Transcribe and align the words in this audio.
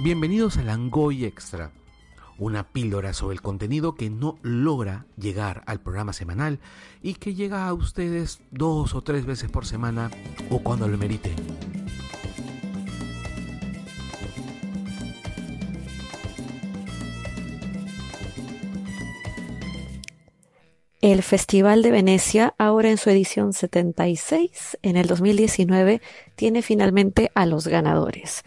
Bienvenidos 0.00 0.56
a 0.56 0.62
Langoy 0.62 1.24
Extra, 1.24 1.72
una 2.38 2.68
píldora 2.68 3.12
sobre 3.12 3.34
el 3.34 3.42
contenido 3.42 3.96
que 3.96 4.10
no 4.10 4.38
logra 4.42 5.06
llegar 5.16 5.64
al 5.66 5.80
programa 5.80 6.12
semanal 6.12 6.60
y 7.02 7.14
que 7.14 7.34
llega 7.34 7.66
a 7.66 7.74
ustedes 7.74 8.40
dos 8.52 8.94
o 8.94 9.02
tres 9.02 9.26
veces 9.26 9.50
por 9.50 9.66
semana 9.66 10.10
o 10.50 10.60
cuando 10.60 10.86
lo 10.86 10.96
merite. 10.96 11.34
El 21.00 21.22
Festival 21.22 21.82
de 21.82 21.92
Venecia, 21.92 22.56
ahora 22.58 22.90
en 22.90 22.98
su 22.98 23.08
edición 23.08 23.52
76, 23.52 24.78
en 24.82 24.96
el 24.96 25.06
2019, 25.06 26.02
tiene 26.34 26.60
finalmente 26.60 27.30
a 27.36 27.46
los 27.46 27.68
ganadores. 27.68 28.42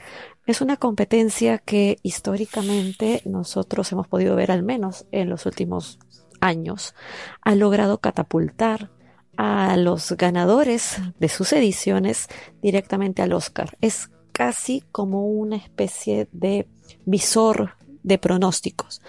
Es 0.45 0.59
una 0.59 0.75
competencia 0.75 1.59
que 1.59 1.97
históricamente 2.03 3.21
nosotros 3.23 3.89
hemos 3.93 4.09
podido 4.09 4.35
ver 4.35 4.51
al 4.51 4.63
menos 4.63 5.05
en 5.13 5.29
los 5.29 5.45
últimos 5.45 5.97
años. 6.41 6.93
Ha 7.41 7.55
logrado 7.55 7.99
catapultar 7.99 8.91
a 9.37 9.77
los 9.77 10.11
ganadores 10.11 10.97
de 11.21 11.29
sus 11.29 11.53
ediciones 11.53 12.27
directamente 12.61 13.21
al 13.21 13.31
Oscar. 13.31 13.77
Es 13.79 14.09
casi 14.33 14.83
como 14.91 15.25
una 15.25 15.55
especie 15.55 16.27
de 16.33 16.67
visor 17.05 17.75
de 18.03 18.17
pronósticos. 18.17 19.01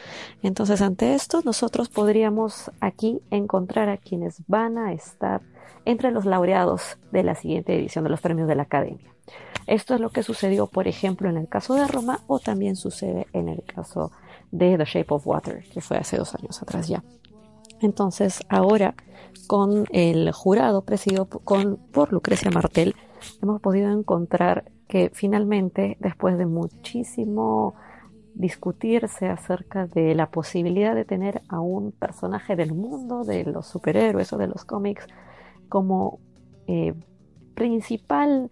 Entonces, 0.42 0.82
ante 0.82 1.14
esto, 1.14 1.40
nosotros 1.44 1.88
podríamos 1.88 2.70
aquí 2.80 3.20
encontrar 3.30 3.88
a 3.88 3.96
quienes 3.96 4.42
van 4.46 4.78
a 4.78 4.92
estar 4.92 5.42
entre 5.84 6.10
los 6.10 6.24
laureados 6.24 6.98
de 7.10 7.22
la 7.22 7.34
siguiente 7.34 7.74
edición 7.74 8.04
de 8.04 8.10
los 8.10 8.20
premios 8.20 8.48
de 8.48 8.54
la 8.54 8.62
Academia. 8.62 9.12
Esto 9.66 9.94
es 9.94 10.00
lo 10.00 10.10
que 10.10 10.22
sucedió, 10.22 10.66
por 10.66 10.88
ejemplo, 10.88 11.28
en 11.28 11.36
el 11.36 11.48
caso 11.48 11.74
de 11.74 11.86
Roma 11.86 12.20
o 12.26 12.38
también 12.38 12.76
sucede 12.76 13.26
en 13.32 13.48
el 13.48 13.62
caso 13.62 14.10
de 14.50 14.76
The 14.76 14.84
Shape 14.84 15.14
of 15.14 15.26
Water, 15.26 15.64
que 15.72 15.80
fue 15.80 15.96
hace 15.98 16.16
dos 16.16 16.34
años 16.34 16.60
atrás 16.62 16.88
ya. 16.88 17.02
Entonces, 17.80 18.40
ahora, 18.48 18.94
con 19.46 19.86
el 19.90 20.30
jurado 20.32 20.82
presidido 20.82 21.26
por 21.26 22.12
Lucrecia 22.12 22.50
Martel, 22.50 22.94
hemos 23.42 23.60
podido 23.60 23.90
encontrar 23.90 24.70
que 24.88 25.10
finalmente, 25.12 25.96
después 26.00 26.38
de 26.38 26.46
muchísimo 26.46 27.74
discutirse 28.34 29.28
acerca 29.28 29.86
de 29.86 30.14
la 30.14 30.30
posibilidad 30.30 30.94
de 30.94 31.04
tener 31.04 31.42
a 31.48 31.60
un 31.60 31.92
personaje 31.92 32.56
del 32.56 32.72
mundo 32.72 33.24
de 33.24 33.44
los 33.44 33.66
superhéroes 33.66 34.32
o 34.32 34.38
de 34.38 34.46
los 34.46 34.64
cómics 34.64 35.06
como 35.68 36.18
eh, 36.66 36.94
principal 37.54 38.50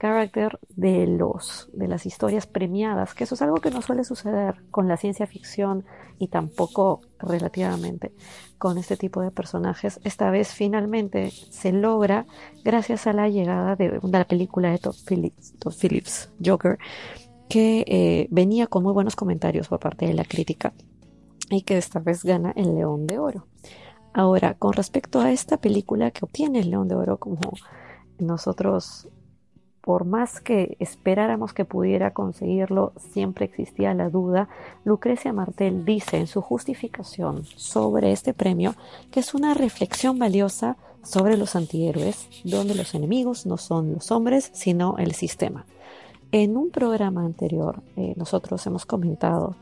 carácter 0.00 0.58
de 0.70 1.06
los 1.06 1.68
de 1.74 1.86
las 1.86 2.06
historias 2.06 2.46
premiadas, 2.46 3.12
que 3.14 3.24
eso 3.24 3.34
es 3.34 3.42
algo 3.42 3.56
que 3.56 3.70
no 3.70 3.82
suele 3.82 4.02
suceder 4.02 4.54
con 4.70 4.88
la 4.88 4.96
ciencia 4.96 5.26
ficción 5.26 5.84
y 6.18 6.28
tampoco 6.28 7.02
relativamente 7.18 8.12
con 8.56 8.78
este 8.78 8.96
tipo 8.96 9.20
de 9.20 9.30
personajes. 9.30 10.00
Esta 10.02 10.30
vez 10.30 10.54
finalmente 10.54 11.30
se 11.30 11.72
logra 11.72 12.24
gracias 12.64 13.06
a 13.06 13.12
la 13.12 13.28
llegada 13.28 13.76
de 13.76 14.00
la 14.02 14.24
película 14.24 14.70
de 14.70 14.78
Todd 14.78 14.96
Phillips, 15.06 16.32
Joker, 16.42 16.78
que 17.50 17.84
eh, 17.88 18.28
venía 18.30 18.68
con 18.68 18.84
muy 18.84 18.92
buenos 18.92 19.16
comentarios 19.16 19.68
por 19.68 19.80
parte 19.80 20.06
de 20.06 20.14
la 20.14 20.24
crítica 20.24 20.72
y 21.50 21.62
que 21.62 21.76
esta 21.76 21.98
vez 21.98 22.22
gana 22.22 22.52
el 22.54 22.76
León 22.76 23.08
de 23.08 23.18
Oro. 23.18 23.48
Ahora, 24.14 24.54
con 24.54 24.72
respecto 24.72 25.20
a 25.20 25.32
esta 25.32 25.56
película 25.56 26.12
que 26.12 26.24
obtiene 26.24 26.60
el 26.60 26.70
León 26.70 26.86
de 26.86 26.94
Oro 26.94 27.18
como 27.18 27.52
nosotros 28.20 29.08
por 29.80 30.04
más 30.04 30.40
que 30.40 30.76
esperáramos 30.78 31.52
que 31.52 31.64
pudiera 31.64 32.12
conseguirlo, 32.12 32.92
siempre 33.12 33.46
existía 33.46 33.94
la 33.94 34.10
duda. 34.10 34.48
Lucrecia 34.84 35.32
Martel 35.32 35.84
dice 35.84 36.18
en 36.18 36.28
su 36.28 36.42
justificación 36.42 37.44
sobre 37.56 38.12
este 38.12 38.32
premio 38.32 38.74
que 39.10 39.20
es 39.20 39.34
una 39.34 39.54
reflexión 39.54 40.20
valiosa 40.20 40.76
sobre 41.02 41.36
los 41.36 41.56
antihéroes, 41.56 42.28
donde 42.44 42.76
los 42.76 42.94
enemigos 42.94 43.46
no 43.46 43.56
son 43.56 43.94
los 43.94 44.12
hombres, 44.12 44.50
sino 44.52 44.98
el 44.98 45.14
sistema. 45.14 45.64
En 46.32 46.56
un 46.56 46.70
programa 46.70 47.24
anterior, 47.24 47.82
eh, 47.96 48.14
nosotros 48.16 48.64
hemos 48.64 48.86
comentado 48.86 49.56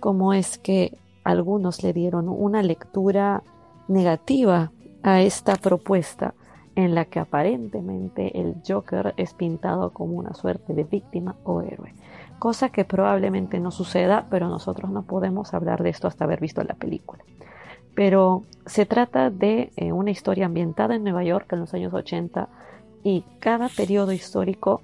cómo 0.00 0.32
es 0.32 0.56
que 0.56 0.96
algunos 1.22 1.82
le 1.82 1.92
dieron 1.92 2.30
una 2.30 2.62
lectura 2.62 3.42
negativa 3.88 4.72
a 5.02 5.20
esta 5.20 5.56
propuesta 5.56 6.32
en 6.76 6.94
la 6.94 7.04
que 7.04 7.20
aparentemente 7.20 8.40
el 8.40 8.56
Joker 8.66 9.12
es 9.18 9.34
pintado 9.34 9.90
como 9.90 10.14
una 10.14 10.32
suerte 10.32 10.72
de 10.72 10.84
víctima 10.84 11.36
o 11.44 11.60
héroe, 11.60 11.92
cosa 12.38 12.70
que 12.70 12.86
probablemente 12.86 13.60
no 13.60 13.70
suceda, 13.70 14.26
pero 14.30 14.48
nosotros 14.48 14.90
no 14.90 15.02
podemos 15.02 15.52
hablar 15.52 15.82
de 15.82 15.90
esto 15.90 16.08
hasta 16.08 16.24
haber 16.24 16.40
visto 16.40 16.64
la 16.64 16.74
película. 16.74 17.22
Pero 17.94 18.44
se 18.64 18.86
trata 18.86 19.28
de 19.28 19.72
eh, 19.76 19.92
una 19.92 20.10
historia 20.10 20.46
ambientada 20.46 20.94
en 20.94 21.04
Nueva 21.04 21.22
York 21.22 21.52
en 21.52 21.60
los 21.60 21.74
años 21.74 21.92
80 21.92 22.48
y 23.02 23.24
cada 23.40 23.68
periodo 23.68 24.12
histórico 24.12 24.80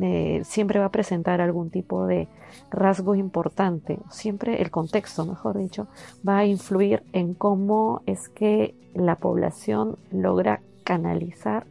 eh, 0.00 0.42
siempre 0.44 0.78
va 0.78 0.86
a 0.86 0.92
presentar 0.92 1.40
algún 1.40 1.70
tipo 1.70 2.06
de 2.06 2.28
rasgo 2.70 3.14
importante, 3.14 3.98
siempre 4.10 4.60
el 4.60 4.70
contexto, 4.70 5.24
mejor 5.24 5.58
dicho, 5.58 5.86
va 6.26 6.38
a 6.38 6.46
influir 6.46 7.02
en 7.12 7.34
cómo 7.34 8.02
es 8.06 8.28
que 8.28 8.74
la 8.94 9.16
población 9.16 9.96
logra 10.10 10.60
canalizar 10.84 11.66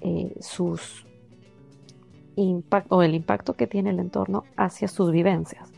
eh, 0.00 0.34
sus 0.40 1.06
impacto 2.36 2.96
o 2.96 3.02
el 3.02 3.14
impacto 3.14 3.54
que 3.54 3.66
tiene 3.66 3.90
el 3.90 3.98
entorno 3.98 4.44
hacia 4.56 4.88
sus 4.88 5.10
vivencias. 5.10 5.70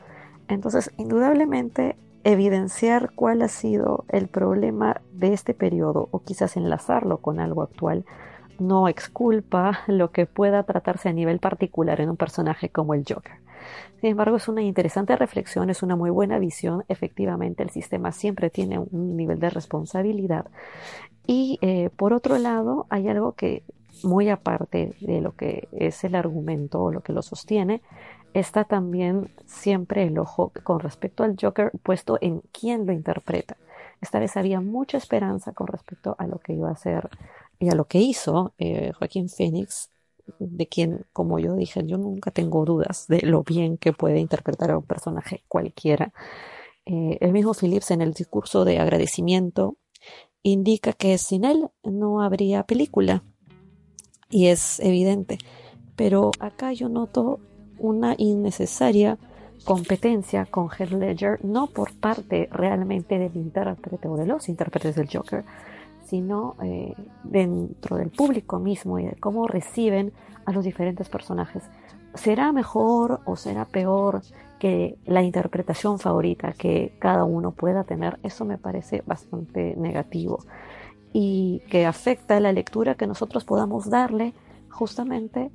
Entonces, 0.48 0.92
indudablemente, 0.96 1.96
evidenciar 2.24 3.12
cuál 3.14 3.42
ha 3.42 3.48
sido 3.48 4.04
el 4.08 4.28
problema 4.28 5.00
de 5.12 5.32
este 5.32 5.54
periodo 5.54 6.08
o 6.12 6.20
quizás 6.20 6.56
enlazarlo 6.56 7.18
con 7.18 7.40
algo 7.40 7.62
actual 7.62 8.04
no 8.58 8.88
exculpa 8.88 9.80
lo 9.86 10.10
que 10.10 10.26
pueda 10.26 10.62
tratarse 10.62 11.08
a 11.08 11.12
nivel 11.12 11.38
particular 11.38 12.00
en 12.00 12.10
un 12.10 12.16
personaje 12.16 12.68
como 12.68 12.94
el 12.94 13.04
Joker. 13.08 13.36
Sin 14.00 14.10
embargo, 14.10 14.36
es 14.36 14.48
una 14.48 14.62
interesante 14.62 15.14
reflexión, 15.14 15.70
es 15.70 15.82
una 15.82 15.94
muy 15.94 16.10
buena 16.10 16.38
visión. 16.38 16.84
Efectivamente, 16.88 17.62
el 17.62 17.70
sistema 17.70 18.10
siempre 18.10 18.50
tiene 18.50 18.78
un 18.78 19.16
nivel 19.16 19.38
de 19.38 19.50
responsabilidad 19.50 20.46
y 21.26 21.58
eh, 21.62 21.90
por 21.96 22.12
otro 22.12 22.38
lado, 22.38 22.86
hay 22.90 23.08
algo 23.08 23.32
que, 23.32 23.62
muy 24.02 24.28
aparte 24.28 24.94
de 25.00 25.20
lo 25.20 25.32
que 25.32 25.68
es 25.72 26.02
el 26.04 26.14
argumento 26.14 26.82
o 26.82 26.92
lo 26.92 27.02
que 27.02 27.12
lo 27.12 27.22
sostiene, 27.22 27.82
está 28.34 28.64
también 28.64 29.30
siempre 29.46 30.04
el 30.04 30.18
ojo 30.18 30.52
con 30.64 30.80
respecto 30.80 31.22
al 31.22 31.36
Joker 31.40 31.70
puesto 31.82 32.18
en 32.20 32.42
quién 32.52 32.86
lo 32.86 32.92
interpreta. 32.92 33.56
Esta 34.00 34.18
vez 34.18 34.36
había 34.36 34.60
mucha 34.60 34.96
esperanza 34.96 35.52
con 35.52 35.68
respecto 35.68 36.16
a 36.18 36.26
lo 36.26 36.38
que 36.38 36.54
iba 36.54 36.68
a 36.68 36.72
hacer 36.72 37.08
y 37.62 37.68
a 37.68 37.76
lo 37.76 37.84
que 37.84 38.00
hizo 38.00 38.54
eh, 38.58 38.90
Joaquín 38.98 39.28
Phoenix, 39.28 39.88
de 40.40 40.66
quien, 40.66 41.06
como 41.12 41.38
yo 41.38 41.54
dije, 41.54 41.86
yo 41.86 41.96
nunca 41.96 42.32
tengo 42.32 42.64
dudas 42.64 43.06
de 43.06 43.20
lo 43.20 43.44
bien 43.44 43.78
que 43.78 43.92
puede 43.92 44.18
interpretar 44.18 44.72
a 44.72 44.78
un 44.78 44.82
personaje 44.82 45.44
cualquiera. 45.46 46.12
Eh, 46.86 47.18
el 47.20 47.30
mismo 47.32 47.54
Phillips 47.54 47.92
en 47.92 48.02
el 48.02 48.14
discurso 48.14 48.64
de 48.64 48.80
agradecimiento 48.80 49.76
indica 50.42 50.92
que 50.92 51.16
sin 51.18 51.44
él 51.44 51.68
no 51.84 52.20
habría 52.20 52.64
película. 52.64 53.22
Y 54.28 54.48
es 54.48 54.80
evidente. 54.80 55.38
Pero 55.94 56.32
acá 56.40 56.72
yo 56.72 56.88
noto 56.88 57.38
una 57.78 58.16
innecesaria 58.18 59.20
competencia 59.64 60.46
con 60.46 60.68
Heath 60.68 60.90
Ledger, 60.90 61.44
no 61.44 61.68
por 61.68 61.94
parte 61.94 62.48
realmente 62.50 63.20
del 63.20 63.36
intérprete 63.36 64.08
o 64.08 64.16
de 64.16 64.26
los 64.26 64.48
intérpretes 64.48 64.96
del 64.96 65.08
Joker, 65.08 65.44
sino 66.12 66.56
eh, 66.62 66.94
dentro 67.24 67.96
del 67.96 68.10
público 68.10 68.58
mismo 68.58 68.98
y 68.98 69.06
de 69.06 69.16
cómo 69.16 69.46
reciben 69.46 70.12
a 70.44 70.52
los 70.52 70.62
diferentes 70.62 71.08
personajes. 71.08 71.62
¿Será 72.12 72.52
mejor 72.52 73.20
o 73.24 73.34
será 73.34 73.64
peor 73.64 74.20
que 74.58 74.98
la 75.06 75.22
interpretación 75.22 75.98
favorita 75.98 76.52
que 76.52 76.94
cada 76.98 77.24
uno 77.24 77.52
pueda 77.52 77.84
tener, 77.84 78.18
eso 78.22 78.44
me 78.44 78.58
parece 78.58 79.02
bastante 79.06 79.74
negativo 79.78 80.40
y 81.14 81.62
que 81.70 81.86
afecta 81.86 82.38
la 82.40 82.52
lectura 82.52 82.94
que 82.94 83.06
nosotros 83.06 83.44
podamos 83.44 83.88
darle 83.88 84.34
justamente 84.68 85.50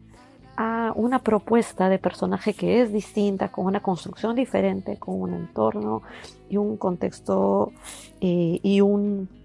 a 0.55 0.91
una 0.95 1.19
propuesta 1.19 1.87
de 1.87 1.99
personaje 1.99 2.55
que 2.55 2.81
es 2.81 2.91
distinta, 2.91 3.49
con 3.49 3.67
una 3.67 3.81
construcción 3.81 4.35
diferente, 4.35 4.97
con 4.97 5.21
un 5.21 5.35
entorno 5.35 6.01
y 6.49 6.57
un 6.57 6.77
contexto 6.77 7.71
eh, 8.21 8.59
y 8.63 8.81
un 8.81 9.36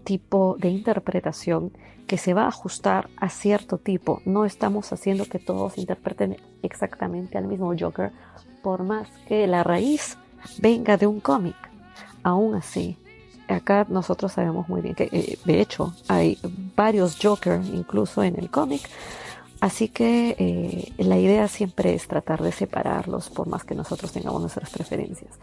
tipo 0.00 0.56
de 0.58 0.68
interpretación 0.68 1.72
que 2.06 2.18
se 2.18 2.34
va 2.34 2.44
a 2.44 2.48
ajustar 2.48 3.08
a 3.16 3.28
cierto 3.28 3.78
tipo. 3.78 4.20
No 4.24 4.44
estamos 4.44 4.92
haciendo 4.92 5.24
que 5.26 5.38
todos 5.38 5.78
interpreten 5.78 6.36
exactamente 6.62 7.38
al 7.38 7.46
mismo 7.46 7.74
Joker 7.78 8.12
por 8.62 8.82
más 8.82 9.08
que 9.26 9.46
la 9.46 9.62
raíz 9.62 10.18
venga 10.58 10.96
de 10.96 11.06
un 11.06 11.20
cómic. 11.20 11.56
Aún 12.22 12.54
así, 12.54 12.96
acá 13.48 13.86
nosotros 13.88 14.32
sabemos 14.32 14.68
muy 14.68 14.80
bien 14.80 14.94
que, 14.94 15.08
eh, 15.12 15.38
de 15.44 15.60
hecho, 15.60 15.94
hay 16.08 16.38
varios 16.74 17.18
Joker 17.20 17.60
incluso 17.72 18.22
en 18.22 18.38
el 18.38 18.50
cómic. 18.50 18.82
Así 19.64 19.88
que 19.88 20.36
eh, 20.38 20.92
la 20.98 21.16
idea 21.16 21.48
siempre 21.48 21.94
es 21.94 22.06
tratar 22.06 22.42
de 22.42 22.52
separarlos 22.52 23.30
por 23.30 23.48
más 23.48 23.64
que 23.64 23.74
nosotros 23.74 24.12
tengamos 24.12 24.42
nuestras 24.42 24.68
preferencias. 24.68 25.38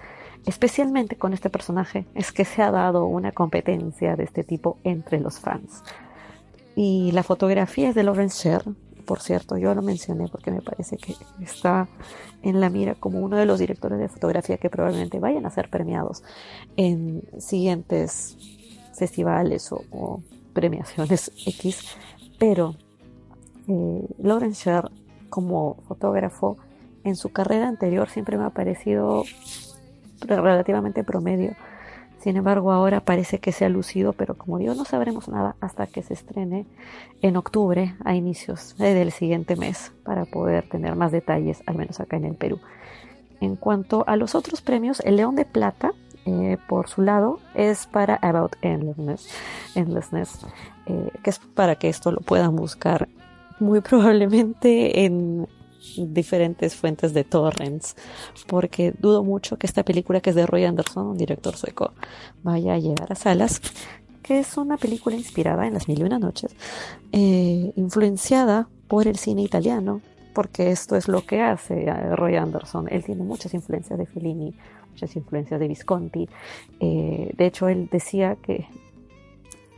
Especialmente 0.46 1.16
con 1.16 1.34
este 1.34 1.50
personaje 1.50 2.06
es 2.14 2.32
que 2.32 2.46
se 2.46 2.62
ha 2.62 2.70
dado 2.70 3.06
una 3.06 3.32
competencia 3.32 4.16
de 4.16 4.26
este 4.26 4.44
tipo 4.44 4.78
entre 4.84 5.20
los 5.20 5.40
fans. 5.40 5.82
Y 6.76 7.12
la 7.14 7.24
fotografía 7.24 7.90
es 7.90 7.96
de 7.96 8.04
Lawrence 8.04 8.48
Sher, 8.48 8.64
por 9.08 9.22
cierto, 9.22 9.58
yo 9.58 9.74
lo 9.74 9.82
mencioné 9.82 10.28
porque 10.28 10.52
me 10.52 10.62
parece 10.62 10.98
que 10.98 11.16
está 11.42 11.88
en 12.44 12.60
la 12.60 12.70
mira 12.70 12.94
como 12.94 13.22
uno 13.22 13.38
de 13.38 13.48
los 13.48 13.58
directores 13.58 13.98
de 13.98 14.08
fotografía 14.08 14.58
que 14.58 14.70
probablemente 14.70 15.20
vayan 15.20 15.48
a 15.48 15.50
ser 15.50 15.68
premiados 15.72 16.22
en 16.78 17.24
siguientes 17.40 18.38
festivales 18.94 19.72
o, 19.72 20.22
premiaciones 20.54 21.32
X, 21.48 21.98
pero 22.38 22.76
eh, 23.68 24.08
Lawrence 24.20 24.64
Sher 24.64 24.92
como 25.30 25.76
fotógrafo 25.88 26.58
en 27.04 27.16
su 27.16 27.32
carrera 27.32 27.68
anterior 27.68 28.10
siempre 28.10 28.38
me 28.38 28.46
ha 28.46 28.50
parecido 28.50 29.24
relativamente 30.22 31.04
promedio 31.04 31.56
sin 32.22 32.38
embargo, 32.38 32.72
ahora 32.72 33.00
parece 33.00 33.40
que 33.40 33.52
se 33.52 33.66
ha 33.66 33.70
lucido, 33.70 34.14
pero 34.14 34.36
como 34.36 34.60
digo, 34.60 34.76
no 34.76 34.86
sabremos 34.86 35.28
nada 35.28 35.56
hasta 35.60 35.88
que 35.88 36.04
se 36.04 36.14
estrene 36.14 36.68
en 37.24 37.36
octubre, 37.36 37.96
a 38.06 38.14
inicios 38.14 38.78
del 38.78 39.12
siguiente 39.12 39.56
mes, 39.56 39.92
para 40.04 40.26
poder 40.26 40.70
tener 40.70 40.96
más 40.96 41.12
detalles, 41.12 41.64
al 41.66 41.78
menos 41.78 42.00
acá 42.00 42.18
en 42.18 42.26
el 42.26 42.36
Perú. 42.36 42.60
En 43.40 43.56
cuanto 43.56 44.04
a 44.08 44.18
los 44.18 44.36
otros 44.36 44.62
premios, 44.62 45.00
el 45.00 45.16
León 45.16 45.36
de 45.36 45.46
Plata, 45.46 45.94
eh, 46.26 46.60
por 46.70 46.90
su 46.90 47.02
lado, 47.02 47.40
es 47.56 47.88
para 47.88 48.20
About 48.22 48.56
Endlessness, 48.62 49.28
Endlessness 49.74 50.46
eh, 50.86 51.10
que 51.24 51.30
es 51.32 51.40
para 51.40 51.76
que 51.76 51.90
esto 51.90 52.12
lo 52.12 52.20
puedan 52.20 52.56
buscar 52.56 53.10
muy 53.62 53.82
probablemente 53.82 55.06
en 55.06 55.48
diferentes 55.98 56.76
fuentes 56.76 57.14
de 57.14 57.24
torrents, 57.24 57.96
porque 58.48 58.94
dudo 58.98 59.24
mucho 59.24 59.58
que 59.58 59.68
esta 59.68 59.84
película 59.84 60.22
que 60.22 60.30
es 60.30 60.36
de 60.36 60.46
Roy 60.46 60.66
Anderson, 60.66 61.08
un 61.08 61.18
director 61.18 61.56
sueco, 61.56 61.94
vaya 62.44 62.74
a 62.74 62.80
llegar 62.80 63.12
a 63.12 63.16
salas, 63.16 63.62
que 64.22 64.40
es 64.40 64.58
una 64.58 64.78
película 64.78 65.16
inspirada 65.16 65.66
en 65.66 65.74
Las 65.74 65.88
Mil 65.88 66.00
y 66.00 66.04
Una 66.04 66.20
Noches, 66.20 66.56
eh, 67.12 67.74
influenciada 67.76 68.68
por 68.88 69.08
el 69.08 69.18
cine 69.18 69.42
italiano, 69.42 70.02
porque 70.34 70.72
esto 70.72 70.96
es 70.96 71.08
lo 71.08 71.26
que 71.26 71.42
hace 71.42 71.86
Roy 72.16 72.36
Anderson. 72.36 72.88
Él 72.90 73.04
tiene 73.04 73.24
muchas 73.24 73.54
influencias 73.54 73.98
de 73.98 74.06
Fellini, 74.06 74.54
muchas 74.92 75.16
influencias 75.16 75.60
de 75.60 75.68
Visconti. 75.68 76.30
Eh, 76.80 77.34
de 77.36 77.46
hecho, 77.46 77.68
él 77.68 77.90
decía 77.92 78.36
que 78.36 78.68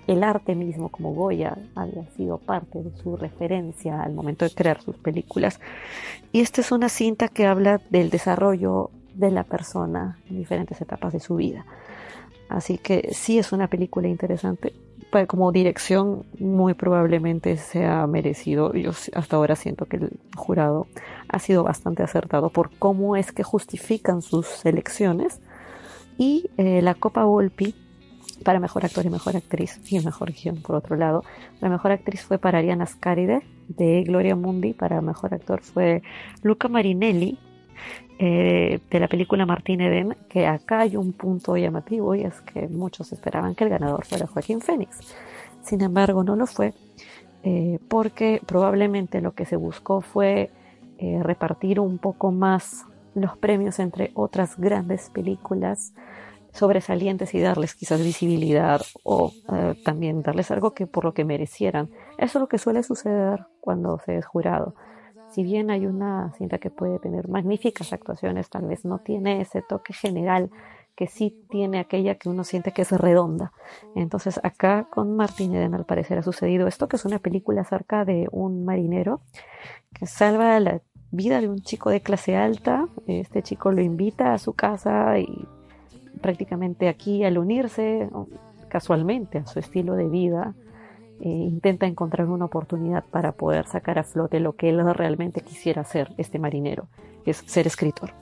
el 0.08 0.24
arte 0.24 0.56
mismo 0.56 0.90
como 0.90 1.14
Goya 1.14 1.58
había 1.76 2.06
sido 2.18 2.38
parte 2.38 2.84
de 2.84 2.92
su 2.98 3.16
referencia 3.16 4.02
al 4.02 4.14
momento 4.14 4.46
de 4.46 4.52
crear 4.52 4.82
sus 4.82 4.98
películas. 4.98 5.60
Y 6.32 6.42
esta 6.42 6.62
es 6.62 6.72
una 6.72 6.90
cinta 6.90 7.28
que 7.28 7.46
habla 7.46 7.82
del 7.90 8.10
desarrollo 8.10 8.92
de 9.14 9.32
la 9.32 9.44
persona 9.44 10.20
en 10.30 10.38
diferentes 10.38 10.80
etapas 10.82 11.14
de 11.14 11.20
su 11.20 11.36
vida. 11.36 11.66
Así 12.50 12.78
que 12.78 13.10
sí 13.14 13.40
es 13.40 13.52
una 13.52 13.68
película 13.68 14.08
interesante. 14.08 14.74
Como 15.28 15.52
dirección 15.52 16.26
muy 16.40 16.74
probablemente 16.74 17.58
se 17.58 17.86
ha 17.86 18.06
merecido. 18.08 18.74
Yo 18.74 18.92
hasta 19.14 19.36
ahora 19.36 19.56
siento 19.56 19.86
que 19.86 19.98
el 19.98 20.20
jurado 20.36 20.88
ha 21.28 21.38
sido 21.38 21.64
bastante 21.64 22.02
acertado 22.02 22.50
por 22.50 22.72
cómo 22.78 23.16
es 23.16 23.32
que 23.32 23.44
justifican 23.44 24.24
sus 24.24 24.48
selecciones. 24.48 25.40
Y 26.18 26.50
eh, 26.58 26.82
la 26.82 26.96
Copa 26.96 27.26
Volpi 27.26 27.76
para 28.44 28.60
mejor 28.60 28.86
actor 28.86 29.06
y 29.06 29.10
mejor 29.10 29.36
actriz 29.36 29.80
y 29.92 30.00
mejor 30.00 30.32
guion 30.32 30.62
por 30.62 30.76
otro 30.76 30.96
lado. 30.96 31.24
La 31.62 31.70
mejor 31.70 31.92
actriz 31.92 32.22
fue 32.22 32.38
para 32.38 32.60
Ariana 32.60 32.86
Scaride 32.86 33.42
de 33.68 34.04
Gloria 34.04 34.36
Mundi, 34.36 34.74
para 34.74 35.02
mejor 35.02 35.34
actor 35.34 35.62
fue 35.62 36.02
Luca 36.42 36.68
Marinelli 36.68 37.38
eh, 38.20 38.80
de 38.90 39.00
la 39.00 39.08
película 39.08 39.46
Martín 39.46 39.82
Eden, 39.82 40.16
que 40.30 40.48
acá 40.48 40.82
hay 40.82 40.96
un 40.96 41.14
punto 41.14 41.58
llamativo 41.58 42.16
y 42.16 42.22
es 42.22 42.42
que 42.42 42.68
muchos 42.68 43.12
esperaban 43.12 43.56
que 43.56 43.64
el 43.64 43.70
ganador 43.70 44.06
fuera 44.06 44.28
Joaquín 44.28 44.62
Phoenix. 44.62 45.00
Sin 45.62 45.82
embargo, 45.82 46.24
no 46.24 46.36
lo 46.36 46.46
fue 46.46 46.74
eh, 47.44 47.80
porque 47.90 48.42
probablemente 48.46 49.20
lo 49.20 49.34
que 49.34 49.46
se 49.46 49.58
buscó 49.58 50.02
fue 50.02 50.50
eh, 50.98 51.20
repartir 51.22 51.80
un 51.80 51.98
poco 51.98 52.32
más 52.32 52.86
los 53.16 53.38
premios 53.38 53.80
entre 53.80 54.12
otras 54.14 54.58
grandes 54.58 55.10
películas 55.10 55.94
sobresalientes 56.54 57.34
y 57.34 57.42
darles 57.42 57.76
quizás 57.76 58.02
visibilidad 58.02 58.82
o 59.04 59.34
eh, 59.52 59.76
también 59.84 60.22
darles 60.22 60.52
algo 60.52 60.74
que 60.74 60.88
por 60.88 61.04
lo 61.04 61.14
que 61.14 61.26
merecieran. 61.26 61.90
Eso 62.18 62.38
es 62.38 62.42
lo 62.42 62.48
que 62.48 62.58
suele 62.58 62.84
suceder 62.84 63.48
cuando 63.60 64.00
se 64.00 64.18
es 64.18 64.26
jurado. 64.26 64.76
Si 65.32 65.44
bien 65.44 65.72
hay 65.72 65.88
una 65.88 66.32
cinta 66.38 66.60
que 66.60 66.70
puede 66.70 67.00
tener 67.00 67.28
magníficas 67.28 67.92
actuaciones, 67.92 68.50
tal 68.50 68.68
vez 68.68 68.86
no 68.86 69.00
tiene 69.00 69.42
ese 69.42 69.64
toque 69.64 69.92
general 69.94 70.52
que 70.96 71.08
sí 71.08 71.44
tiene 71.50 71.80
aquella 71.80 72.16
que 72.16 72.30
uno 72.30 72.44
siente 72.44 72.72
que 72.72 72.84
es 72.84 72.92
redonda. 72.92 73.52
Entonces 73.96 74.40
acá 74.44 74.88
con 74.92 75.16
Martín 75.16 75.56
Eden 75.56 75.74
al 75.74 75.86
parecer 75.86 76.20
ha 76.20 76.24
sucedido 76.24 76.68
esto, 76.68 76.88
que 76.88 76.98
es 76.98 77.06
una 77.06 77.18
película 77.18 77.62
acerca 77.62 78.06
de 78.06 78.28
un 78.32 78.64
marinero 78.64 79.22
que 79.92 80.06
salva 80.06 80.60
la 80.60 80.82
vida 81.10 81.42
de 81.42 81.50
un 81.50 81.62
chico 81.62 81.90
de 81.90 82.02
clase 82.02 82.36
alta. 82.36 82.88
Este 83.08 83.42
chico 83.42 83.72
lo 83.72 83.82
invita 83.82 84.34
a 84.34 84.38
su 84.38 84.54
casa 84.54 85.18
y 85.18 85.48
prácticamente 86.24 86.90
aquí 86.90 87.24
al 87.24 87.38
unirse 87.38 88.10
casualmente 88.70 89.38
a 89.38 89.46
su 89.46 89.60
estilo 89.60 89.94
de 89.94 90.10
vida, 90.10 90.56
eh, 91.22 91.30
intenta 91.30 91.86
encontrar 91.86 92.28
una 92.28 92.46
oportunidad 92.46 93.04
para 93.06 93.34
poder 93.34 93.68
sacar 93.68 94.00
a 94.00 94.04
flote 94.04 94.40
lo 94.40 94.56
que 94.56 94.70
él 94.70 94.84
realmente 94.96 95.42
quisiera 95.42 95.84
hacer, 95.84 96.12
este 96.18 96.40
marinero, 96.40 96.88
es 97.25 97.44
ser 97.46 97.68
escritor. 97.68 98.14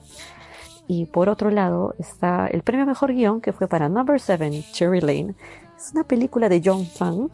Y 0.86 1.06
por 1.06 1.30
otro 1.30 1.50
lado 1.50 1.94
está 1.98 2.46
el 2.48 2.62
premio 2.62 2.84
Mejor 2.84 3.14
Guión 3.14 3.40
que 3.40 3.52
fue 3.52 3.66
para 3.66 3.88
Number 3.88 4.20
7, 4.20 4.62
Cherry 4.72 5.00
Lane. 5.00 5.34
Es 5.76 5.92
una 5.94 6.04
película 6.04 6.48
de 6.48 6.60
John 6.62 6.84
Fang. 6.84 7.30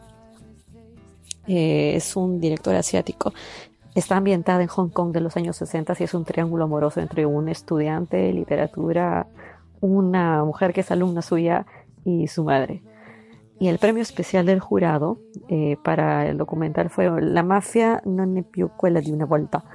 Eh, 1.47 1.93
es 1.95 2.15
un 2.15 2.39
director 2.39 2.75
asiático. 2.75 3.33
Está 3.95 4.17
ambientada 4.17 4.61
en 4.61 4.67
Hong 4.67 4.89
Kong 4.89 5.11
de 5.11 5.19
los 5.19 5.35
años 5.35 5.57
60 5.57 5.93
y 5.99 6.03
es 6.03 6.13
un 6.13 6.23
triángulo 6.23 6.63
amoroso 6.65 7.01
entre 7.01 7.25
un 7.25 7.49
estudiante 7.49 8.17
de 8.17 8.33
literatura 8.33 9.27
una 9.81 10.43
mujer 10.43 10.73
que 10.73 10.81
es 10.81 10.91
alumna 10.91 11.21
suya 11.21 11.65
y 12.03 12.27
su 12.27 12.43
madre. 12.43 12.81
Y 13.59 13.67
el 13.67 13.77
premio 13.77 14.01
especial 14.01 14.45
del 14.45 14.61
jurado 14.61 15.19
eh, 15.49 15.75
para 15.83 16.27
el 16.27 16.37
documental 16.37 16.89
fue 16.89 17.09
La 17.21 17.43
mafia 17.43 18.01
non 18.05 18.31
ne 18.31 18.43
più 18.43 18.69
quella 18.77 19.01
di 19.01 19.11
una 19.11 19.25
volta 19.25 19.65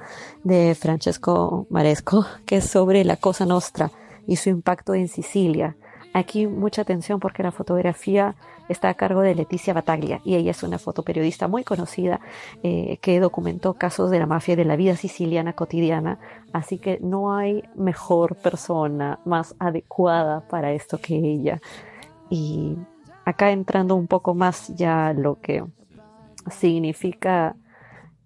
de 0.43 0.73
Francesco 0.73 1.67
Maresco, 1.69 2.25
que 2.47 2.57
es 2.57 2.65
sobre 2.65 3.03
la 3.03 3.17
Cosa 3.17 3.45
Nostra 3.45 3.91
y 4.25 4.37
su 4.37 4.49
impacto 4.49 4.95
en 4.95 5.07
Sicilia. 5.07 5.75
Aquí 6.13 6.47
mucha 6.47 6.81
atención 6.81 7.19
porque 7.19 7.43
la 7.43 7.51
fotografía 7.51 8.35
está 8.69 8.89
a 8.89 8.93
cargo 8.93 9.21
de 9.21 9.35
Leticia 9.35 9.73
Bataglia 9.73 10.21
y 10.23 10.35
ella 10.35 10.51
es 10.51 10.63
una 10.63 10.79
fotoperiodista 10.79 11.47
muy 11.47 11.63
conocida 11.63 12.19
eh, 12.63 12.97
que 13.01 13.19
documentó 13.19 13.75
casos 13.75 14.11
de 14.11 14.19
la 14.19 14.25
mafia 14.25 14.53
y 14.53 14.57
de 14.57 14.65
la 14.65 14.75
vida 14.75 14.95
siciliana 14.95 15.53
cotidiana, 15.53 16.19
así 16.53 16.77
que 16.77 16.99
no 17.01 17.35
hay 17.35 17.63
mejor 17.75 18.35
persona 18.35 19.19
más 19.25 19.55
adecuada 19.59 20.41
para 20.41 20.71
esto 20.71 20.99
que 20.99 21.15
ella. 21.15 21.61
Y 22.29 22.77
acá 23.23 23.51
entrando 23.51 23.95
un 23.95 24.07
poco 24.07 24.33
más 24.33 24.75
ya 24.75 25.13
lo 25.13 25.39
que 25.39 25.63
significa 26.49 27.55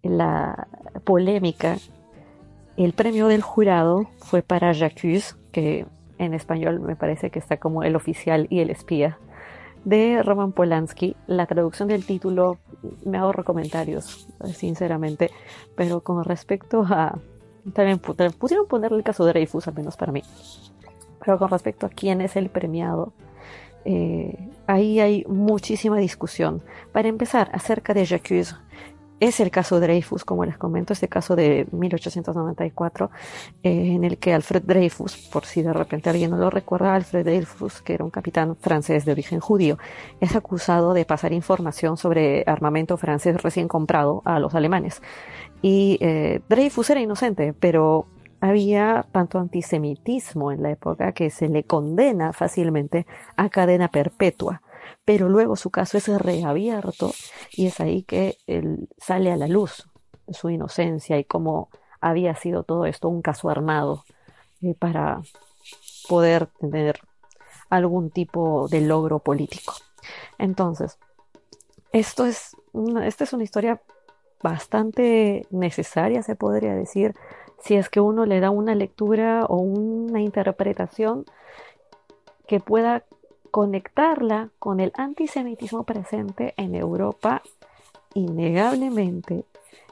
la 0.01 0.67
polémica, 1.03 1.77
el 2.77 2.93
premio 2.93 3.27
del 3.27 3.41
jurado 3.41 4.10
fue 4.19 4.41
para 4.41 4.72
Jacques, 4.72 5.38
que 5.51 5.86
en 6.17 6.34
español 6.34 6.79
me 6.79 6.96
parece 6.96 7.29
que 7.29 7.39
está 7.39 7.58
como 7.58 7.84
el 7.84 7.96
oficial 7.96 8.48
y 8.50 8.60
el 8.60 8.69
espía 8.69 9.17
de 9.86 10.21
Roman 10.24 10.51
Polanski. 10.51 11.15
La 11.27 11.45
traducción 11.45 11.88
del 11.88 12.05
título 12.05 12.57
me 13.05 13.17
ahorro 13.17 13.43
comentarios, 13.43 14.27
sinceramente, 14.53 15.31
pero 15.75 16.01
con 16.01 16.24
respecto 16.24 16.83
a... 16.88 17.19
También 17.74 18.00
pudieron 18.00 18.67
ponerle 18.67 18.98
el 18.98 19.03
caso 19.03 19.25
de 19.25 19.33
Dreyfus, 19.33 19.67
al 19.67 19.75
menos 19.75 19.98
para 19.98 20.12
mí. 20.12 20.24
Pero 21.24 21.38
con 21.38 21.50
respecto 21.50 21.86
a 21.86 21.89
quién 21.89 22.21
es 22.21 22.36
el 22.36 22.50
premiado, 22.50 23.13
eh, 23.86 24.50
ahí 24.65 25.00
hay 25.00 25.25
muchísima 25.27 25.98
discusión. 25.98 26.62
Para 26.91 27.09
empezar, 27.09 27.50
acerca 27.53 27.93
de 27.93 28.05
Jacques, 28.05 28.55
es 29.19 29.39
el 29.39 29.51
caso 29.51 29.79
Dreyfus, 29.79 30.23
como 30.25 30.45
les 30.45 30.57
comento, 30.57 30.93
este 30.93 31.07
caso 31.07 31.35
de 31.35 31.67
1894, 31.71 33.11
eh, 33.63 33.93
en 33.95 34.03
el 34.03 34.17
que 34.17 34.33
Alfred 34.33 34.63
Dreyfus, 34.63 35.17
por 35.31 35.45
si 35.45 35.61
de 35.61 35.73
repente 35.73 36.09
alguien 36.09 36.31
no 36.31 36.38
lo 36.38 36.49
recuerda, 36.49 36.95
Alfred 36.95 37.25
Dreyfus, 37.25 37.81
que 37.81 37.93
era 37.93 38.03
un 38.03 38.11
capitán 38.11 38.55
francés 38.55 39.05
de 39.05 39.11
origen 39.11 39.39
judío, 39.39 39.77
es 40.19 40.35
acusado 40.35 40.93
de 40.93 41.05
pasar 41.05 41.33
información 41.33 41.97
sobre 41.97 42.43
armamento 42.47 42.97
francés 42.97 43.41
recién 43.41 43.67
comprado 43.67 44.21
a 44.25 44.39
los 44.39 44.55
alemanes. 44.55 45.01
Y 45.61 45.97
eh, 46.01 46.41
Dreyfus 46.47 46.89
era 46.89 47.01
inocente, 47.01 47.53
pero 47.53 48.07
había 48.41 49.05
tanto 49.11 49.39
antisemitismo 49.39 50.51
en 50.51 50.63
la 50.63 50.71
época 50.71 51.11
que 51.11 51.29
se 51.29 51.49
le 51.49 51.63
condena 51.63 52.33
fácilmente 52.33 53.05
a 53.35 53.49
cadena 53.49 53.89
perpetua, 53.89 54.61
pero 55.09 55.27
luego 55.27 55.55
su 55.55 55.71
caso 55.71 55.97
es 55.97 56.07
reabierto 56.07 57.13
y 57.51 57.65
es 57.65 57.79
ahí 57.79 58.03
que 58.03 58.37
él 58.45 58.87
sale 58.99 59.31
a 59.31 59.37
la 59.37 59.47
luz 59.47 59.89
su 60.31 60.51
inocencia 60.51 61.17
y 61.17 61.23
cómo 61.23 61.69
había 61.99 62.35
sido 62.35 62.61
todo 62.61 62.85
esto 62.85 63.09
un 63.09 63.23
caso 63.23 63.49
armado 63.49 64.05
eh, 64.61 64.75
para 64.77 65.23
poder 66.07 66.45
tener 66.59 66.99
algún 67.71 68.11
tipo 68.11 68.67
de 68.67 68.81
logro 68.81 69.17
político. 69.17 69.73
Entonces, 70.37 70.99
esto 71.91 72.27
es 72.27 72.55
esta 73.01 73.23
es 73.23 73.33
una 73.33 73.43
historia 73.43 73.81
bastante 74.43 75.47
necesaria, 75.49 76.21
se 76.21 76.35
podría 76.35 76.75
decir, 76.75 77.15
si 77.57 77.73
es 77.73 77.89
que 77.89 77.99
uno 77.99 78.27
le 78.27 78.41
da 78.41 78.51
una 78.51 78.75
lectura 78.75 79.45
o 79.45 79.57
una 79.57 80.21
interpretación 80.21 81.25
que 82.45 82.59
pueda 82.59 83.05
conectarla 83.51 84.49
con 84.59 84.79
el 84.79 84.91
antisemitismo 84.95 85.83
presente 85.83 86.53
en 86.57 86.75
Europa 86.75 87.41
innegablemente 88.13 89.45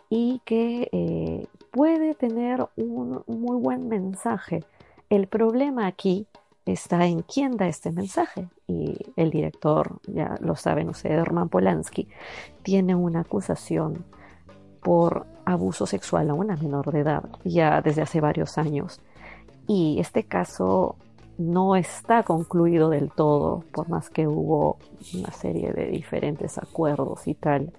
y 0.10 0.42
que 0.46 0.90
eh, 0.92 1.48
puede 1.72 2.16
tener 2.16 2.66
un 2.76 3.24
muy 3.28 3.58
buen 3.58 3.88
mensaje. 3.88 4.64
El 5.10 5.28
problema 5.28 5.88
aquí 5.88 6.28
está 6.66 7.06
en 7.06 7.22
quién 7.22 7.58
da 7.58 7.68
este 7.68 7.92
mensaje. 7.92 8.48
Y 8.68 8.98
el 9.16 9.30
director, 9.30 10.00
ya 10.08 10.36
lo 10.42 10.56
saben 10.56 10.90
ustedes, 10.90 11.26
Roman 11.26 11.50
Polanski, 11.50 12.08
tiene 12.64 12.96
una 12.96 13.22
acusación 13.22 14.06
por 14.82 15.26
abuso 15.46 15.86
sexual 15.86 16.30
a 16.30 16.34
una 16.34 16.56
menor 16.56 16.92
de 16.92 17.00
edad 17.00 17.24
ya 17.44 17.82
desde 17.82 18.02
hace 18.02 18.22
varios 18.22 18.58
años. 18.58 19.00
Y 19.68 19.98
este 20.00 20.24
caso 20.24 20.96
no 21.38 21.76
está 21.76 22.24
concluido 22.24 22.90
del 22.90 23.12
todo, 23.12 23.64
por 23.72 23.90
más 23.90 24.10
que 24.10 24.28
hubo 24.28 24.78
una 25.14 25.32
serie 25.32 25.72
de 25.72 25.88
diferentes 25.88 26.58
acuerdos 26.58 27.28
y 27.28 27.36
tal. 27.36 27.74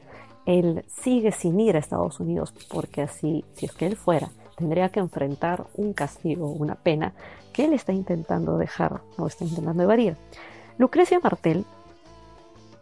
Él 0.47 0.85
sigue 0.89 1.33
sin 1.33 1.59
ir 1.61 1.77
a 1.77 1.81
Estados 1.81 2.21
Unidos 2.21 2.55
porque 2.71 3.03
así, 3.03 3.45
si 3.53 3.67
es 3.67 3.73
que 3.73 3.87
él 3.87 3.97
fuera, 3.97 4.31
tendría 4.57 4.89
que 4.89 5.01
enfrentar 5.01 5.67
un 5.75 5.93
castigo, 5.93 6.51
una 6.51 6.75
pena 6.75 7.15
que 7.53 7.65
él 7.65 7.73
está 7.73 7.93
intentando 7.93 8.57
dejar 8.59 9.03
o 9.17 9.27
está 9.27 9.45
intentando 9.45 9.83
evadir. 9.83 10.17
Lucrecia 10.79 11.21
Martel, 11.21 11.65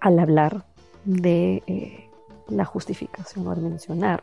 al 0.00 0.18
hablar 0.18 0.64
de 1.04 1.62
eh, 1.66 2.10
la 2.48 2.64
justificación 2.64 3.48
al 3.48 3.60
mencionar 3.60 4.22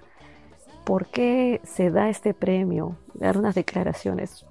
por 0.83 1.07
qué 1.07 1.61
se 1.63 1.89
da 1.89 2.09
este 2.09 2.33
premio, 2.33 2.97
dar 3.13 3.37
unas 3.37 3.55
declaraciones 3.55 4.45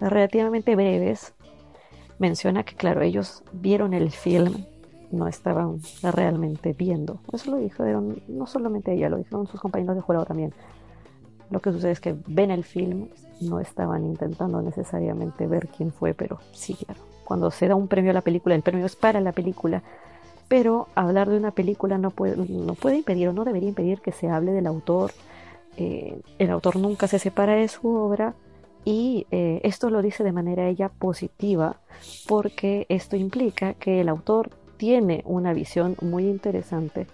relativamente 0.00 0.74
breves, 0.74 1.34
menciona 2.18 2.62
que, 2.64 2.74
claro, 2.74 3.02
ellos 3.02 3.42
vieron 3.52 3.94
el 3.94 4.10
film, 4.10 4.64
no 5.10 5.28
estaban 5.28 5.80
realmente 6.02 6.72
viendo. 6.72 7.20
Eso 7.32 7.52
lo 7.52 7.58
dijeron, 7.58 8.22
no 8.28 8.46
solamente 8.46 8.92
ella, 8.92 9.08
lo 9.08 9.18
dijeron 9.18 9.46
sus 9.46 9.60
compañeros 9.60 9.96
de 9.96 10.02
jurado 10.02 10.24
también. 10.24 10.52
Lo 11.50 11.60
que 11.60 11.72
sucede 11.72 11.92
es 11.92 12.00
que 12.00 12.16
ven 12.26 12.50
el 12.50 12.64
film, 12.64 13.08
no 13.40 13.60
estaban 13.60 14.04
intentando 14.04 14.62
necesariamente 14.62 15.46
ver 15.46 15.68
quién 15.68 15.92
fue, 15.92 16.14
pero 16.14 16.40
sí, 16.52 16.74
claro. 16.74 17.00
Cuando 17.24 17.50
se 17.50 17.68
da 17.68 17.74
un 17.74 17.88
premio 17.88 18.12
a 18.12 18.14
la 18.14 18.20
película, 18.20 18.54
el 18.54 18.62
premio 18.62 18.86
es 18.86 18.96
para 18.96 19.20
la 19.20 19.32
película, 19.32 19.82
pero 20.48 20.88
hablar 20.94 21.28
de 21.28 21.36
una 21.36 21.50
película 21.50 21.98
no 21.98 22.10
puede, 22.10 22.36
no 22.36 22.74
puede 22.74 22.96
impedir 22.96 23.28
o 23.28 23.32
no 23.32 23.44
debería 23.44 23.68
impedir 23.68 24.00
que 24.00 24.12
se 24.12 24.28
hable 24.28 24.52
del 24.52 24.66
autor. 24.66 25.10
Eh, 25.76 26.20
el 26.38 26.50
autor 26.50 26.76
nunca 26.76 27.08
se 27.08 27.18
separa 27.18 27.54
de 27.54 27.68
su 27.68 27.88
obra 27.88 28.34
y 28.86 29.26
eh, 29.32 29.60
esto 29.64 29.90
lo 29.90 30.00
dice 30.00 30.22
de 30.22 30.30
manera 30.30 30.68
ella 30.68 30.88
positiva 30.88 31.76
porque 32.28 32.86
esto 32.88 33.16
implica 33.16 33.74
que 33.74 34.00
el 34.00 34.08
autor 34.08 34.50
tiene 34.76 35.22
una 35.26 35.52
visión 35.52 35.96
muy 36.00 36.28
interesante 36.28 37.08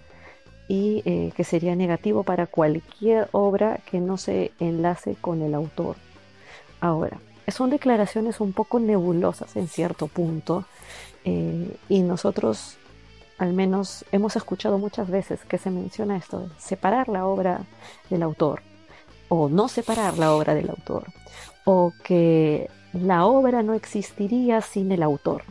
y 0.68 1.02
eh, 1.06 1.32
que 1.34 1.44
sería 1.44 1.74
negativo 1.74 2.24
para 2.24 2.46
cualquier 2.46 3.30
obra 3.32 3.80
que 3.90 4.00
no 4.00 4.18
se 4.18 4.52
enlace 4.60 5.16
con 5.18 5.40
el 5.40 5.54
autor. 5.54 5.96
Ahora, 6.80 7.18
son 7.48 7.70
declaraciones 7.70 8.40
un 8.40 8.52
poco 8.52 8.78
nebulosas 8.78 9.56
en 9.56 9.66
cierto 9.66 10.08
punto 10.08 10.66
eh, 11.24 11.74
y 11.88 12.02
nosotros 12.02 12.76
al 13.38 13.54
menos 13.54 14.04
hemos 14.12 14.36
escuchado 14.36 14.76
muchas 14.76 15.08
veces 15.08 15.40
que 15.46 15.56
se 15.56 15.70
menciona 15.70 16.18
esto 16.18 16.50
separar 16.58 17.08
la 17.08 17.26
obra 17.26 17.62
del 18.10 18.22
autor 18.22 18.60
o 19.28 19.48
no 19.48 19.68
separar 19.68 20.18
la 20.18 20.34
obra 20.34 20.54
del 20.54 20.68
autor 20.68 21.04
o 21.64 21.92
que 22.02 22.68
la 22.92 23.24
obra 23.24 23.62
no 23.62 23.74
existiría 23.74 24.60
sin 24.60 24.92
el 24.92 25.02
autor. 25.02 25.42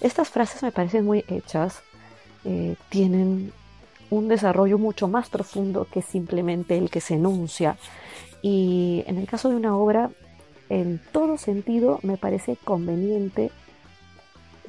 Estas 0.00 0.28
frases 0.30 0.62
me 0.62 0.72
parecen 0.72 1.04
muy 1.04 1.24
hechas, 1.28 1.82
eh, 2.44 2.76
tienen 2.88 3.52
un 4.10 4.28
desarrollo 4.28 4.78
mucho 4.78 5.08
más 5.08 5.28
profundo 5.28 5.86
que 5.92 6.02
simplemente 6.02 6.78
el 6.78 6.90
que 6.90 7.00
se 7.00 7.14
enuncia. 7.14 7.76
Y 8.42 9.04
en 9.06 9.18
el 9.18 9.26
caso 9.26 9.48
de 9.48 9.56
una 9.56 9.76
obra, 9.76 10.10
en 10.68 11.00
todo 11.12 11.36
sentido 11.38 11.98
me 12.02 12.16
parece 12.16 12.56
conveniente, 12.56 13.50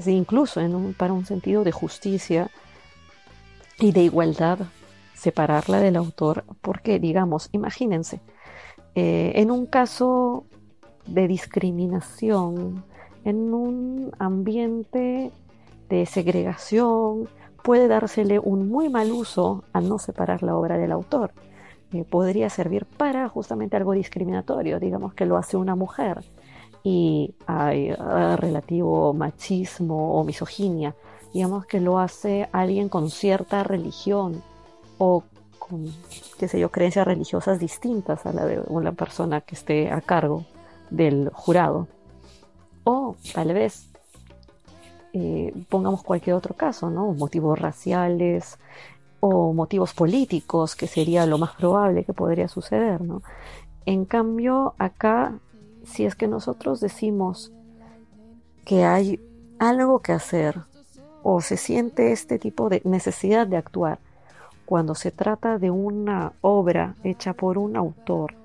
incluso 0.06 0.62
para 0.98 1.14
un 1.14 1.26
sentido 1.26 1.64
de 1.64 1.72
justicia 1.72 2.50
y 3.78 3.92
de 3.92 4.04
igualdad, 4.04 4.60
separarla 5.14 5.80
del 5.80 5.98
autor, 5.98 6.46
porque 6.62 7.00
digamos, 7.00 7.50
imagínense, 7.52 8.22
eh, 8.96 9.34
en 9.36 9.52
un 9.52 9.66
caso 9.66 10.46
de 11.14 11.28
discriminación, 11.28 12.84
en 13.26 13.54
un 13.54 14.12
ambiente 14.20 15.32
de 15.90 16.06
segregación, 16.06 17.28
puede 17.64 17.88
dársele 17.88 18.40
un 18.40 18.70
muy 18.70 18.90
mal 18.90 19.12
uso 19.12 19.64
a 19.74 19.82
no 19.82 20.00
separar 20.00 20.44
la 20.44 20.56
obra 20.56 20.78
del 20.78 20.92
autor. 20.92 21.32
Eh, 21.92 22.06
podría 22.10 22.50
servir 22.50 22.86
para 22.86 23.28
justamente 23.30 23.76
algo 23.76 23.94
discriminatorio, 23.94 24.80
digamos 24.80 25.14
que 25.14 25.26
lo 25.26 25.38
hace 25.38 25.58
una 25.58 25.76
mujer 25.76 26.24
y 26.84 27.34
hay 27.48 27.90
ah, 27.98 28.38
relativo 28.38 29.14
machismo 29.14 30.14
o 30.14 30.24
misoginia, 30.24 30.96
digamos 31.34 31.66
que 31.66 31.80
lo 31.80 32.00
hace 32.00 32.48
alguien 32.52 32.90
con 32.90 33.10
cierta 33.10 33.64
religión 33.64 34.42
o 35.00 35.24
con, 35.58 35.92
qué 36.38 36.48
sé 36.48 36.60
yo, 36.60 36.70
creencias 36.70 37.08
religiosas 37.08 37.60
distintas 37.60 38.26
a 38.26 38.34
la 38.34 38.46
de 38.46 38.62
una 38.68 38.92
persona 38.92 39.42
que 39.42 39.56
esté 39.56 39.92
a 39.92 40.02
cargo 40.02 40.46
del 40.90 41.30
jurado. 41.34 41.88
O 42.84 43.16
tal 43.34 43.54
vez 43.54 43.90
eh, 45.14 45.54
pongamos 45.70 46.04
cualquier 46.04 46.36
otro 46.36 46.56
caso, 46.56 46.90
¿no? 46.90 47.14
Motivos 47.14 47.60
raciales 47.60 48.58
o 49.20 49.54
motivos 49.54 49.94
políticos, 49.94 50.76
que 50.76 50.88
sería 50.88 51.26
lo 51.26 51.38
más 51.38 51.56
probable 51.56 52.04
que 52.06 52.14
podría 52.14 52.48
suceder, 52.48 53.02
¿no? 53.02 53.22
En 53.86 54.06
cambio, 54.06 54.76
acá, 54.78 55.40
si 55.84 56.06
es 56.06 56.16
que 56.16 56.28
nosotros 56.28 56.80
decimos 56.80 57.52
que 58.66 58.86
hay 58.86 59.20
algo 59.58 60.00
que 60.00 60.14
hacer 60.14 60.62
o 61.24 61.42
se 61.42 61.58
siente 61.58 62.12
este 62.12 62.40
tipo 62.40 62.70
de 62.70 62.82
necesidad 62.86 63.48
de 63.48 63.58
actuar 63.58 64.00
cuando 64.66 64.94
se 64.94 65.12
trata 65.12 65.58
de 65.58 65.72
una 65.72 66.34
obra 66.42 66.96
hecha 67.04 67.34
por 67.34 67.58
un 67.58 67.76
autor 67.76 68.36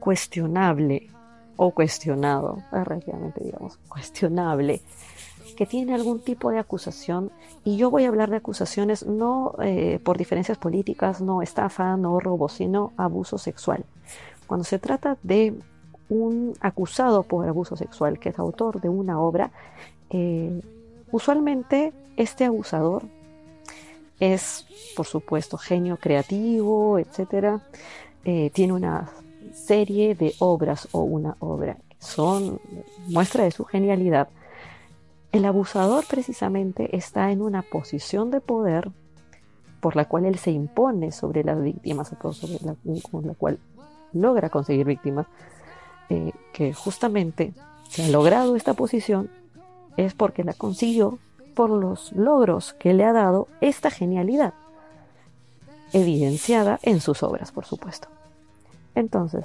cuestionable 0.00 1.10
o 1.58 1.72
cuestionado, 1.72 2.62
relativamente 2.70 3.42
digamos, 3.42 3.78
cuestionable, 3.88 4.80
que 5.56 5.66
tiene 5.66 5.92
algún 5.92 6.20
tipo 6.20 6.50
de 6.50 6.60
acusación, 6.60 7.32
y 7.64 7.76
yo 7.76 7.90
voy 7.90 8.04
a 8.04 8.08
hablar 8.08 8.30
de 8.30 8.36
acusaciones 8.36 9.04
no 9.04 9.54
eh, 9.60 9.98
por 10.04 10.16
diferencias 10.16 10.56
políticas, 10.56 11.20
no 11.20 11.42
estafa, 11.42 11.96
no 11.96 12.20
robo, 12.20 12.48
sino 12.48 12.92
abuso 12.96 13.38
sexual. 13.38 13.84
Cuando 14.46 14.62
se 14.62 14.78
trata 14.78 15.18
de 15.24 15.58
un 16.08 16.54
acusado 16.60 17.24
por 17.24 17.46
abuso 17.48 17.76
sexual 17.76 18.20
que 18.20 18.28
es 18.28 18.38
autor 18.38 18.80
de 18.80 18.88
una 18.88 19.20
obra, 19.20 19.50
eh, 20.10 20.62
usualmente 21.10 21.92
este 22.16 22.44
abusador 22.44 23.02
es, 24.20 24.64
por 24.96 25.06
supuesto, 25.06 25.58
genio 25.58 25.96
creativo, 25.96 27.00
etcétera, 27.00 27.60
eh, 28.24 28.50
tiene 28.54 28.74
una 28.74 29.10
serie 29.52 30.14
de 30.14 30.34
obras 30.38 30.88
o 30.92 31.00
una 31.00 31.36
obra 31.40 31.76
que 31.88 31.96
son 31.98 32.60
muestra 33.08 33.44
de 33.44 33.50
su 33.50 33.64
genialidad 33.64 34.28
el 35.32 35.44
abusador 35.44 36.04
precisamente 36.08 36.96
está 36.96 37.30
en 37.30 37.42
una 37.42 37.62
posición 37.62 38.30
de 38.30 38.40
poder 38.40 38.90
por 39.80 39.94
la 39.94 40.06
cual 40.06 40.24
él 40.24 40.38
se 40.38 40.50
impone 40.50 41.12
sobre 41.12 41.44
las 41.44 41.62
víctimas, 41.62 42.08
sobre 42.32 42.58
la, 42.64 42.74
la 43.22 43.34
cual 43.34 43.58
logra 44.12 44.48
conseguir 44.48 44.86
víctimas, 44.86 45.26
eh, 46.08 46.32
que 46.52 46.72
justamente 46.72 47.52
se 47.88 48.04
ha 48.04 48.08
logrado 48.08 48.56
esta 48.56 48.74
posición 48.74 49.30
es 49.96 50.14
porque 50.14 50.44
la 50.44 50.54
consiguió 50.54 51.18
por 51.54 51.70
los 51.70 52.12
logros 52.12 52.72
que 52.72 52.94
le 52.94 53.04
ha 53.04 53.12
dado 53.12 53.48
esta 53.60 53.90
genialidad, 53.90 54.54
evidenciada 55.92 56.80
en 56.82 57.00
sus 57.00 57.22
obras, 57.22 57.52
por 57.52 57.66
supuesto. 57.66 58.08
Entonces, 58.98 59.44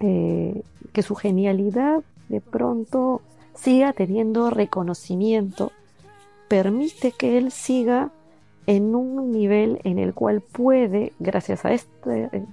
eh, 0.00 0.62
que 0.92 1.02
su 1.02 1.14
genialidad 1.14 2.02
de 2.28 2.40
pronto 2.40 3.22
siga 3.54 3.92
teniendo 3.92 4.50
reconocimiento, 4.50 5.70
permite 6.48 7.12
que 7.12 7.38
él 7.38 7.52
siga 7.52 8.10
en 8.66 8.96
un 8.96 9.30
nivel 9.30 9.80
en 9.84 10.00
el 10.00 10.14
cual 10.14 10.40
puede, 10.40 11.12
gracias 11.20 11.64
a 11.64 11.72
este 11.72 12.28
eh, 12.32 12.44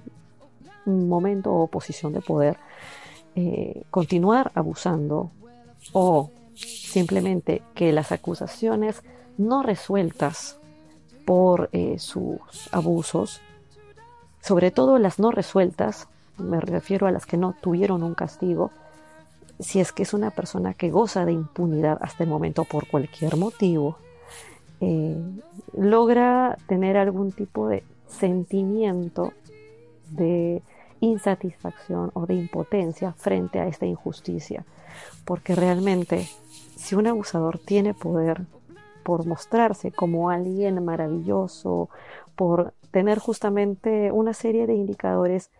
momento 0.86 1.52
o 1.52 1.66
posición 1.66 2.12
de 2.12 2.20
poder, 2.20 2.58
eh, 3.34 3.82
continuar 3.90 4.52
abusando 4.54 5.32
o 5.92 6.30
simplemente 6.54 7.60
que 7.74 7.92
las 7.92 8.12
acusaciones 8.12 9.02
no 9.36 9.64
resueltas 9.64 10.58
por 11.24 11.70
sus 11.96 12.38
abusos, 12.70 13.40
sobre 14.44 14.70
todo 14.70 14.98
las 14.98 15.18
no 15.18 15.30
resueltas, 15.30 16.06
me 16.36 16.60
refiero 16.60 17.06
a 17.06 17.10
las 17.10 17.24
que 17.24 17.38
no 17.38 17.54
tuvieron 17.62 18.02
un 18.02 18.14
castigo, 18.14 18.70
si 19.58 19.80
es 19.80 19.90
que 19.90 20.02
es 20.02 20.12
una 20.12 20.30
persona 20.30 20.74
que 20.74 20.90
goza 20.90 21.24
de 21.24 21.32
impunidad 21.32 21.96
hasta 22.02 22.24
el 22.24 22.30
momento 22.30 22.64
por 22.64 22.86
cualquier 22.86 23.38
motivo, 23.38 23.96
eh, 24.82 25.16
logra 25.72 26.58
tener 26.66 26.98
algún 26.98 27.32
tipo 27.32 27.68
de 27.68 27.84
sentimiento 28.06 29.32
de 30.10 30.60
insatisfacción 31.00 32.10
o 32.12 32.26
de 32.26 32.34
impotencia 32.34 33.12
frente 33.12 33.60
a 33.60 33.66
esta 33.66 33.86
injusticia. 33.86 34.66
Porque 35.24 35.54
realmente, 35.54 36.28
si 36.76 36.94
un 36.94 37.06
abusador 37.06 37.58
tiene 37.58 37.94
poder 37.94 38.42
por 39.04 39.24
mostrarse 39.24 39.90
como 39.90 40.28
alguien 40.28 40.84
maravilloso, 40.84 41.88
por 42.36 42.74
tener 42.94 43.18
justamente 43.18 44.12
una 44.12 44.34
serie 44.34 44.68
de 44.68 44.74
indicadores 44.74 45.50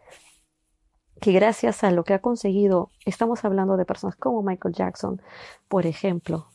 que 1.20 1.32
gracias 1.32 1.82
a 1.82 1.90
lo 1.90 2.04
que 2.04 2.14
ha 2.14 2.20
conseguido, 2.20 2.92
estamos 3.06 3.44
hablando 3.44 3.76
de 3.76 3.84
personas 3.84 4.14
como 4.14 4.40
Michael 4.44 4.72
Jackson, 4.72 5.20
por 5.66 5.84
ejemplo, 5.84 6.46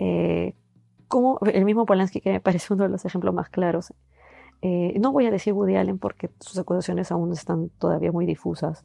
eh, 0.00 0.56
como 1.06 1.38
el 1.46 1.64
mismo 1.64 1.86
Polanski, 1.86 2.20
que 2.20 2.32
me 2.32 2.40
parece 2.48 2.74
uno 2.74 2.82
de 2.82 2.90
los 2.90 3.04
ejemplos 3.04 3.32
más 3.32 3.48
claros. 3.48 3.94
Eh, 4.60 4.98
no 4.98 5.12
voy 5.12 5.26
a 5.26 5.30
decir 5.30 5.52
Woody 5.52 5.76
Allen 5.76 6.00
porque 6.00 6.30
sus 6.40 6.58
acusaciones 6.58 7.12
aún 7.12 7.32
están 7.32 7.68
todavía 7.78 8.10
muy 8.10 8.26
difusas, 8.26 8.84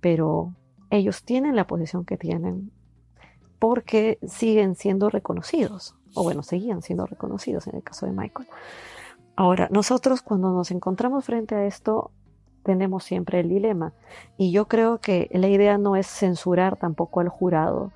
pero 0.00 0.54
ellos 0.88 1.22
tienen 1.22 1.54
la 1.54 1.66
posición 1.66 2.06
que 2.06 2.16
tienen 2.16 2.72
porque 3.58 4.18
siguen 4.26 4.74
siendo 4.74 5.10
reconocidos, 5.10 5.96
o 6.14 6.22
bueno, 6.22 6.42
seguían 6.42 6.80
siendo 6.80 7.04
reconocidos 7.04 7.66
en 7.66 7.76
el 7.76 7.82
caso 7.82 8.06
de 8.06 8.12
Michael. 8.12 8.48
Ahora, 9.36 9.68
nosotros 9.70 10.22
cuando 10.22 10.52
nos 10.52 10.70
encontramos 10.70 11.24
frente 11.24 11.54
a 11.54 11.64
esto, 11.64 12.10
tenemos 12.62 13.04
siempre 13.04 13.40
el 13.40 13.48
dilema. 13.48 13.92
Y 14.36 14.52
yo 14.52 14.68
creo 14.68 14.98
que 14.98 15.28
la 15.32 15.48
idea 15.48 15.78
no 15.78 15.96
es 15.96 16.06
censurar 16.06 16.76
tampoco 16.76 17.20
al 17.20 17.28
jurado, 17.28 17.92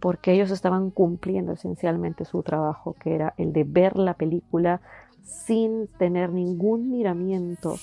porque 0.00 0.32
ellos 0.32 0.50
estaban 0.50 0.90
cumpliendo 0.90 1.52
esencialmente 1.52 2.24
su 2.24 2.42
trabajo, 2.42 2.96
que 2.98 3.14
era 3.14 3.34
el 3.36 3.52
de 3.52 3.64
ver 3.64 3.98
la 3.98 4.14
película 4.14 4.80
sin 5.22 5.86
tener 5.98 6.32
ningún 6.32 6.90
miramiento 6.90 7.76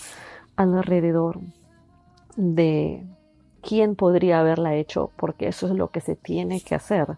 alrededor 0.55 1.39
de 2.35 3.05
quién 3.61 3.95
podría 3.95 4.39
haberla 4.39 4.75
hecho, 4.75 5.11
porque 5.17 5.47
eso 5.47 5.67
es 5.67 5.73
lo 5.73 5.89
que 5.89 6.01
se 6.01 6.15
tiene 6.15 6.61
que 6.61 6.75
hacer, 6.75 7.17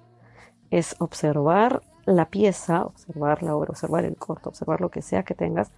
es 0.71 0.95
observar 0.99 1.81
la 2.13 2.25
pieza, 2.25 2.85
observar 2.85 3.43
la 3.43 3.55
obra, 3.55 3.69
observar 3.69 4.05
el 4.05 4.15
corto, 4.15 4.49
observar 4.49 4.81
lo 4.81 4.89
que 4.89 5.01
sea 5.01 5.23
que 5.23 5.35
tengas 5.35 5.71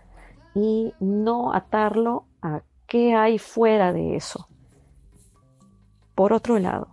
y 0.56 0.94
no 1.00 1.54
atarlo 1.54 2.26
a 2.42 2.62
qué 2.88 3.16
hay 3.16 3.38
fuera 3.38 3.94
de 3.94 4.16
eso. 4.16 4.48
Por 6.16 6.34
otro 6.34 6.58
lado, 6.60 6.88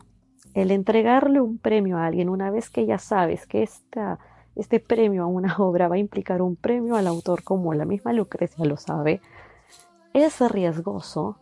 el 0.55 0.71
entregarle 0.71 1.41
un 1.41 1.59
premio 1.59 1.99
a 1.99 2.07
alguien 2.07 2.29
una 2.29 2.51
vez 2.51 2.69
que 2.69 2.87
ya 2.87 2.99
sabes 2.99 3.47
que 3.47 3.63
esta, 3.63 4.19
este 4.57 4.81
premio 4.81 5.23
a 5.23 5.27
una 5.27 5.57
obra 5.59 5.89
va 5.89 5.97
a 5.97 5.99
implicar 5.99 6.43
un 6.43 6.57
premio 6.57 6.97
al 6.97 7.07
autor 7.07 7.45
como 7.45 7.75
la 7.75 7.85
misma 7.85 8.13
Lucrecia 8.13 8.65
lo 8.65 8.77
sabe, 8.77 9.21
es 10.15 10.41
riesgoso 10.51 11.37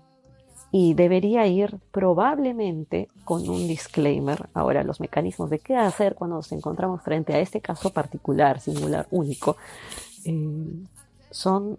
y 0.72 0.94
debería 0.94 1.46
ir 1.46 1.78
probablemente 1.92 3.08
con 3.24 3.48
un 3.48 3.68
disclaimer. 3.68 4.48
Ahora, 4.52 4.82
los 4.82 5.00
mecanismos 5.00 5.50
de 5.50 5.58
qué 5.58 5.76
hacer 5.76 6.14
cuando 6.14 6.36
nos 6.36 6.52
encontramos 6.52 7.02
frente 7.02 7.34
a 7.34 7.40
este 7.40 7.60
caso 7.60 7.90
particular, 7.90 8.60
singular, 8.60 9.06
único, 9.10 9.56
eh, 10.24 10.34
son 11.30 11.78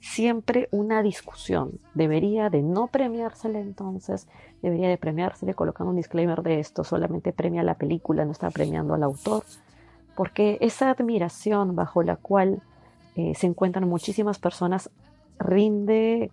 siempre 0.00 0.68
una 0.70 1.02
discusión. 1.02 1.78
Debería 1.94 2.50
de 2.50 2.62
no 2.62 2.88
premiársele 2.88 3.60
entonces, 3.60 4.26
debería 4.62 4.88
de 4.88 4.98
premiársele 4.98 5.54
colocando 5.54 5.90
un 5.90 5.96
disclaimer 5.96 6.42
de 6.42 6.60
esto, 6.60 6.84
solamente 6.84 7.32
premia 7.32 7.62
la 7.62 7.74
película, 7.74 8.24
no 8.24 8.32
está 8.32 8.50
premiando 8.50 8.94
al 8.94 9.02
autor, 9.02 9.44
porque 10.16 10.58
esa 10.60 10.90
admiración 10.90 11.76
bajo 11.76 12.02
la 12.02 12.16
cual 12.16 12.62
eh, 13.16 13.34
se 13.34 13.46
encuentran 13.46 13.88
muchísimas 13.88 14.38
personas 14.38 14.90
rinde 15.38 16.30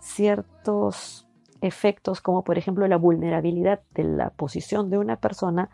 ciertos 0.00 1.28
efectos 1.60 2.20
como 2.20 2.42
por 2.42 2.58
ejemplo 2.58 2.88
la 2.88 2.96
vulnerabilidad 2.96 3.80
de 3.94 4.04
la 4.04 4.30
posición 4.30 4.90
de 4.90 4.98
una 4.98 5.16
persona 5.16 5.70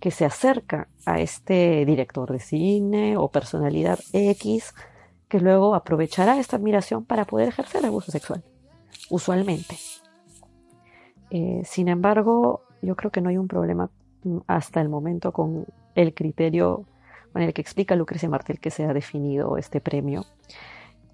que 0.00 0.10
se 0.10 0.24
acerca 0.24 0.88
a 1.04 1.20
este 1.20 1.84
director 1.84 2.30
de 2.32 2.40
cine 2.40 3.16
o 3.16 3.28
personalidad 3.28 3.98
X 4.12 4.74
que 5.28 5.40
luego 5.40 5.74
aprovechará 5.74 6.38
esta 6.38 6.56
admiración 6.56 7.04
para 7.04 7.24
poder 7.24 7.48
ejercer 7.48 7.84
abuso 7.84 8.12
sexual, 8.12 8.44
usualmente. 9.10 9.76
Eh, 11.30 11.62
sin 11.64 11.88
embargo, 11.88 12.62
yo 12.82 12.94
creo 12.94 13.10
que 13.10 13.20
no 13.20 13.30
hay 13.30 13.36
un 13.36 13.48
problema 13.48 13.90
mm, 14.22 14.38
hasta 14.46 14.80
el 14.80 14.88
momento 14.88 15.32
con 15.32 15.66
el 15.94 16.14
criterio 16.14 16.86
con 17.32 17.42
el 17.42 17.52
que 17.52 17.60
explica 17.60 17.96
Lucrecia 17.96 18.28
Martel 18.28 18.60
que 18.60 18.70
se 18.70 18.84
ha 18.84 18.94
definido 18.94 19.58
este 19.58 19.80
premio. 19.80 20.24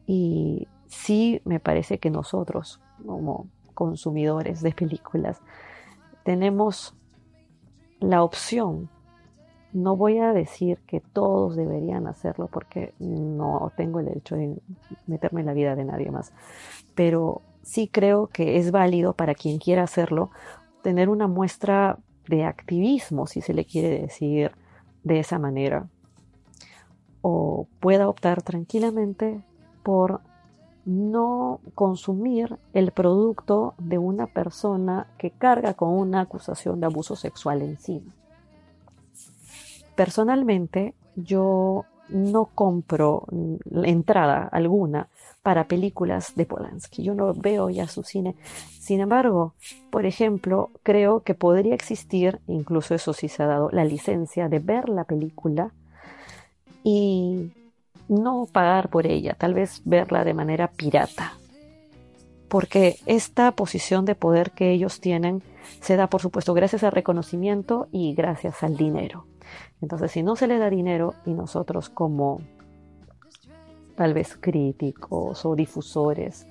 Y 0.07 0.69
sí 0.93 1.41
me 1.45 1.59
parece 1.59 1.99
que 1.99 2.11
nosotros, 2.11 2.81
como 3.05 3.47
consumidores 3.75 4.61
de 4.63 4.73
películas, 4.73 5.41
tenemos 6.23 6.95
la 7.99 8.23
opción. 8.23 8.91
No 9.73 9.97
voy 9.97 10.19
a 10.19 10.35
decir 10.35 10.79
que 10.87 11.01
todos 11.01 11.57
deberían 11.57 12.07
hacerlo 12.07 12.47
porque 12.47 12.93
no 12.99 13.73
tengo 13.75 14.01
el 14.01 14.07
derecho 14.07 14.37
de 14.37 14.55
meterme 15.07 15.41
en 15.41 15.47
la 15.47 15.55
vida 15.55 15.75
de 15.75 15.87
nadie 15.87 16.11
más, 16.11 16.33
pero 16.95 17.41
sí 17.63 17.89
creo 17.89 18.27
que 18.27 18.59
es 18.59 18.71
válido 18.71 19.15
para 19.15 19.35
quien 19.35 19.59
quiera 19.59 19.85
hacerlo 19.85 20.31
tener 20.83 21.09
una 21.09 21.27
muestra 21.27 21.99
de 22.29 22.45
activismo, 22.45 23.27
si 23.27 23.41
se 23.41 23.55
le 23.55 23.65
quiere 23.65 24.03
decir 24.03 24.53
de 25.05 25.21
esa 25.21 25.39
manera, 25.39 25.89
o 27.23 27.67
pueda 27.81 28.09
optar 28.09 28.43
tranquilamente 28.43 29.41
por 29.83 30.21
no 30.85 31.61
consumir 31.75 32.59
el 32.73 32.91
producto 32.91 33.75
de 33.79 33.99
una 33.99 34.27
persona 34.27 35.07
que 35.19 35.31
carga 35.31 35.75
con 35.75 35.91
una 35.91 36.23
acusación 36.23 36.81
de 36.81 36.87
abuso 36.87 37.17
sexual 37.17 37.63
encima 37.63 38.13
personalmente 39.95 40.95
yo 41.17 41.85
no 42.09 42.47
compro 42.47 43.27
entrada 43.85 44.49
alguna 44.51 45.09
para 45.43 45.65
películas 45.65 46.35
de 46.37 46.45
Polanski. 46.45 47.03
Yo 47.03 47.15
no 47.15 47.33
veo 47.35 47.71
ya 47.71 47.89
su 47.89 48.03
cine. 48.03 48.37
Sin 48.79 49.01
embargo, 49.01 49.55
por 49.91 50.05
ejemplo, 50.05 50.71
creo 50.83 51.21
que 51.21 51.35
podría 51.35 51.75
existir, 51.75 52.41
incluso 52.47 52.95
eso 52.95 53.13
sí 53.13 53.29
se 53.29 53.43
ha 53.43 53.47
dado, 53.47 53.71
la 53.71 53.85
licencia 53.85 54.49
de 54.49 54.59
ver 54.59 54.89
la 54.89 55.05
película 55.05 55.73
y 56.85 57.53
no 58.13 58.47
pagar 58.51 58.91
por 58.91 59.07
ella, 59.07 59.35
tal 59.39 59.55
vez 59.55 59.83
verla 59.85 60.25
de 60.25 60.35
manera 60.35 60.69
pirata. 60.69 61.33
Porque 62.49 62.97
esta 63.07 63.53
posición 63.53 64.05
de 64.05 64.15
poder 64.15 64.51
que 64.51 64.71
ellos 64.71 65.01
tienen 65.01 65.43
se 65.81 65.97
da, 65.97 66.09
por 66.09 66.21
supuesto, 66.21 66.53
gracias 66.55 66.85
al 66.85 66.93
reconocimiento 66.93 67.89
y 67.91 68.15
gracias 68.15 68.63
al 68.63 68.77
dinero. 68.77 69.27
Entonces, 69.81 70.13
si 70.13 70.23
no 70.23 70.37
se 70.37 70.47
le 70.47 70.59
da 70.59 70.69
dinero 70.71 71.15
y 71.25 71.33
nosotros 71.33 71.89
como 71.89 72.41
tal 73.97 74.15
vez 74.15 74.37
críticos 74.41 75.45
o 75.45 75.55
difusores 75.55 76.47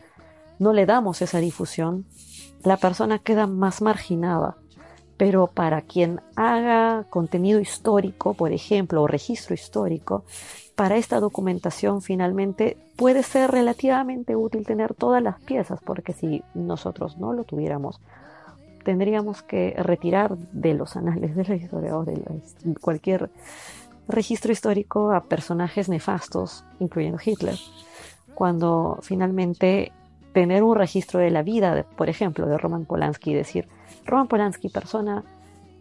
no 0.60 0.74
le 0.74 0.86
damos 0.86 1.22
esa 1.22 1.40
difusión, 1.40 2.06
la 2.64 2.78
persona 2.78 3.20
queda 3.20 3.48
más 3.48 3.82
marginada. 3.82 4.58
Pero 5.22 5.46
para 5.46 5.84
quien 5.84 6.20
haga 6.36 7.06
contenido 7.12 7.60
histórico, 7.60 8.34
por 8.34 8.52
ejemplo, 8.52 9.04
o 9.04 9.08
registro 9.08 9.54
histórico, 9.54 10.24
para 10.74 10.98
esta 10.98 11.20
documentación 11.20 12.02
finalmente 12.02 12.76
puede 12.96 13.22
ser 13.22 13.52
relativamente 13.52 14.36
útil 14.36 14.66
tener 14.66 14.96
todas 14.96 15.22
las 15.22 15.40
piezas, 15.40 15.80
porque 15.86 16.14
si 16.14 16.42
nosotros 16.56 17.20
no 17.20 17.34
lo 17.34 17.44
tuviéramos, 17.44 18.02
tendríamos 18.84 19.44
que 19.44 19.76
retirar 19.78 20.36
de 20.38 20.74
los 20.74 20.96
anales 20.96 21.36
de 21.36 21.44
la 21.44 21.56
historia 21.56 22.00
o 22.00 22.04
de 22.04 22.20
cualquier 22.82 23.30
registro 24.08 24.52
histórico 24.52 25.12
a 25.12 25.26
personajes 25.26 25.88
nefastos, 25.88 26.66
incluyendo 26.80 27.20
Hitler, 27.24 27.60
cuando 28.34 28.98
finalmente 29.04 29.92
tener 30.34 30.64
un 30.64 30.76
registro 30.76 31.20
de 31.20 31.30
la 31.30 31.44
vida, 31.44 31.86
por 31.96 32.10
ejemplo, 32.10 32.48
de 32.48 32.58
Roman 32.58 32.86
Polanski 32.86 33.30
y 33.30 33.36
decir, 33.36 33.68
Roman 34.06 34.28
Polanski, 34.28 34.70
persona 34.70 35.24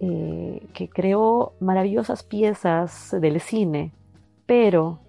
eh, 0.00 0.66
que 0.72 0.88
creó 0.88 1.52
maravillosas 1.60 2.22
piezas 2.22 3.14
del 3.20 3.40
cine, 3.40 3.92
pero 4.46 5.00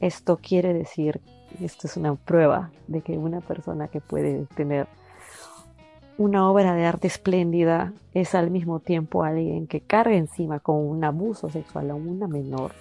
esto 0.00 0.38
quiere 0.42 0.74
decir, 0.74 1.20
esto 1.60 1.86
es 1.86 1.96
una 1.96 2.14
prueba 2.14 2.70
de 2.88 3.02
que 3.02 3.16
una 3.16 3.40
persona 3.40 3.88
que 3.88 4.00
puede 4.00 4.46
tener 4.56 4.88
una 6.18 6.50
obra 6.50 6.74
de 6.74 6.84
arte 6.84 7.06
espléndida 7.06 7.92
es 8.12 8.34
al 8.34 8.50
mismo 8.50 8.80
tiempo 8.80 9.24
alguien 9.24 9.66
que 9.66 9.80
carga 9.80 10.14
encima 10.14 10.60
con 10.60 10.76
un 10.76 11.04
abuso 11.04 11.48
sexual 11.50 11.90
a 11.90 11.94
una 11.94 12.28
menor, 12.28 12.72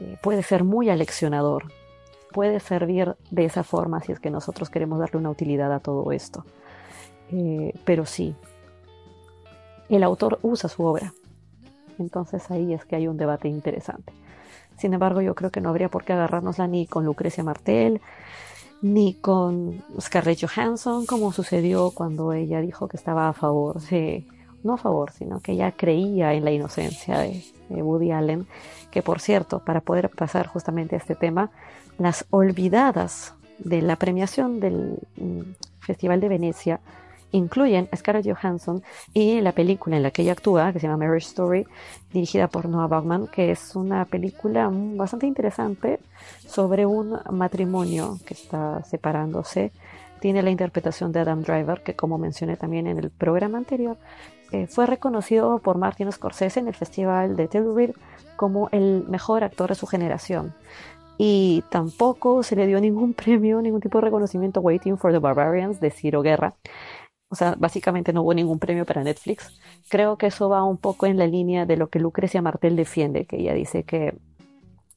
eh, 0.00 0.16
puede 0.22 0.42
ser 0.42 0.64
muy 0.64 0.88
aleccionador, 0.88 1.64
puede 2.32 2.60
servir 2.60 3.16
de 3.30 3.44
esa 3.44 3.62
forma 3.62 4.00
si 4.00 4.12
es 4.12 4.20
que 4.20 4.30
nosotros 4.30 4.70
queremos 4.70 4.98
darle 4.98 5.18
una 5.18 5.30
utilidad 5.30 5.72
a 5.72 5.80
todo 5.80 6.10
esto. 6.12 6.44
Eh, 7.30 7.72
pero 7.84 8.06
sí, 8.06 8.34
el 9.88 10.02
autor 10.02 10.38
usa 10.42 10.68
su 10.68 10.84
obra. 10.84 11.12
Entonces 11.98 12.50
ahí 12.50 12.72
es 12.72 12.84
que 12.84 12.96
hay 12.96 13.08
un 13.08 13.16
debate 13.16 13.48
interesante. 13.48 14.12
Sin 14.76 14.92
embargo, 14.92 15.20
yo 15.20 15.34
creo 15.34 15.50
que 15.50 15.60
no 15.60 15.68
habría 15.68 15.88
por 15.88 16.04
qué 16.04 16.12
agarrárnosla 16.12 16.66
ni 16.66 16.86
con 16.86 17.04
Lucrecia 17.04 17.44
Martel, 17.44 18.00
ni 18.82 19.14
con 19.14 19.82
Scarlett 20.00 20.44
Johansson, 20.44 21.06
como 21.06 21.32
sucedió 21.32 21.90
cuando 21.92 22.32
ella 22.32 22.60
dijo 22.60 22.88
que 22.88 22.96
estaba 22.96 23.28
a 23.28 23.32
favor, 23.32 23.76
no 24.62 24.74
a 24.74 24.76
favor, 24.78 25.12
sino 25.12 25.40
que 25.40 25.52
ella 25.52 25.72
creía 25.72 26.34
en 26.34 26.44
la 26.44 26.50
inocencia 26.50 27.18
de, 27.18 27.44
de 27.68 27.82
Woody 27.82 28.10
Allen, 28.10 28.46
que 28.90 29.02
por 29.02 29.20
cierto, 29.20 29.60
para 29.60 29.80
poder 29.80 30.10
pasar 30.10 30.48
justamente 30.48 30.96
a 30.96 30.98
este 30.98 31.14
tema, 31.14 31.50
las 31.98 32.26
olvidadas 32.30 33.34
de 33.58 33.82
la 33.82 33.96
premiación 33.96 34.60
del 34.60 34.98
mm, 35.16 35.40
Festival 35.80 36.20
de 36.20 36.28
Venecia 36.28 36.80
incluyen 37.34 37.88
a 37.90 37.96
Scarlett 37.96 38.26
Johansson 38.26 38.82
y 39.12 39.40
la 39.40 39.52
película 39.52 39.96
en 39.96 40.02
la 40.04 40.10
que 40.10 40.22
ella 40.22 40.32
actúa, 40.32 40.72
que 40.72 40.78
se 40.78 40.86
llama 40.86 41.04
Marriage 41.04 41.26
Story, 41.26 41.66
dirigida 42.12 42.48
por 42.48 42.68
Noah 42.68 42.86
Baumbach, 42.86 43.30
que 43.30 43.50
es 43.50 43.74
una 43.74 44.04
película 44.04 44.70
bastante 44.72 45.26
interesante 45.26 45.98
sobre 46.46 46.86
un 46.86 47.18
matrimonio 47.30 48.18
que 48.24 48.34
está 48.34 48.82
separándose. 48.84 49.72
Tiene 50.20 50.42
la 50.42 50.50
interpretación 50.50 51.12
de 51.12 51.20
Adam 51.20 51.42
Driver, 51.42 51.82
que 51.82 51.94
como 51.94 52.18
mencioné 52.18 52.56
también 52.56 52.86
en 52.86 52.98
el 52.98 53.10
programa 53.10 53.58
anterior, 53.58 53.98
eh, 54.52 54.68
fue 54.68 54.86
reconocido 54.86 55.58
por 55.58 55.76
Martin 55.76 56.12
Scorsese 56.12 56.60
en 56.60 56.68
el 56.68 56.74
Festival 56.74 57.34
de 57.36 57.48
Telluride 57.48 57.94
como 58.36 58.68
el 58.70 59.04
mejor 59.08 59.42
actor 59.42 59.70
de 59.70 59.74
su 59.74 59.86
generación 59.86 60.54
y 61.18 61.62
tampoco 61.70 62.42
se 62.42 62.56
le 62.56 62.66
dio 62.66 62.80
ningún 62.80 63.14
premio, 63.14 63.60
ningún 63.60 63.80
tipo 63.80 63.98
de 63.98 64.06
reconocimiento 64.06 64.60
Waiting 64.60 64.98
for 64.98 65.12
the 65.12 65.18
Barbarians 65.18 65.80
de 65.80 65.90
Ciro 65.90 66.22
Guerra. 66.22 66.54
O 67.34 67.36
sea, 67.36 67.56
básicamente 67.58 68.12
no 68.12 68.22
hubo 68.22 68.32
ningún 68.32 68.60
premio 68.60 68.84
para 68.86 69.02
Netflix. 69.02 69.58
Creo 69.88 70.16
que 70.16 70.28
eso 70.28 70.48
va 70.48 70.62
un 70.62 70.76
poco 70.76 71.06
en 71.06 71.18
la 71.18 71.26
línea 71.26 71.66
de 71.66 71.76
lo 71.76 71.88
que 71.88 71.98
Lucrecia 71.98 72.40
Martel 72.40 72.76
defiende, 72.76 73.24
que 73.24 73.38
ella 73.38 73.52
dice 73.54 73.82
que 73.82 74.16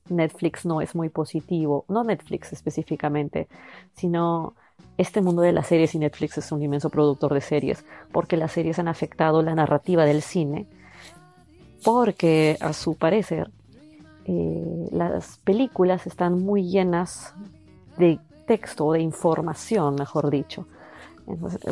Netflix 0.07 0.63
no 0.63 0.79
es 0.79 0.93
muy 0.93 1.09
positivo, 1.09 1.83
no 1.87 2.03
Netflix 2.03 2.53
específicamente, 2.53 3.47
sino 3.95 4.53
este 4.99 5.23
mundo 5.23 5.41
de 5.41 5.51
las 5.51 5.65
series 5.65 5.95
y 5.95 5.97
Netflix 5.97 6.37
es 6.37 6.51
un 6.51 6.61
inmenso 6.61 6.91
productor 6.91 7.33
de 7.33 7.41
series, 7.41 7.83
porque 8.11 8.37
las 8.37 8.51
series 8.51 8.77
han 8.77 8.87
afectado 8.87 9.41
la 9.41 9.55
narrativa 9.55 10.05
del 10.05 10.21
cine, 10.21 10.67
porque 11.83 12.55
a 12.61 12.71
su 12.71 12.93
parecer 12.93 13.49
eh, 14.25 14.89
las 14.91 15.39
películas 15.39 16.05
están 16.05 16.39
muy 16.39 16.69
llenas 16.69 17.33
de 17.97 18.19
texto, 18.45 18.91
de 18.91 18.99
información, 18.99 19.95
mejor 19.95 20.29
dicho. 20.29 20.67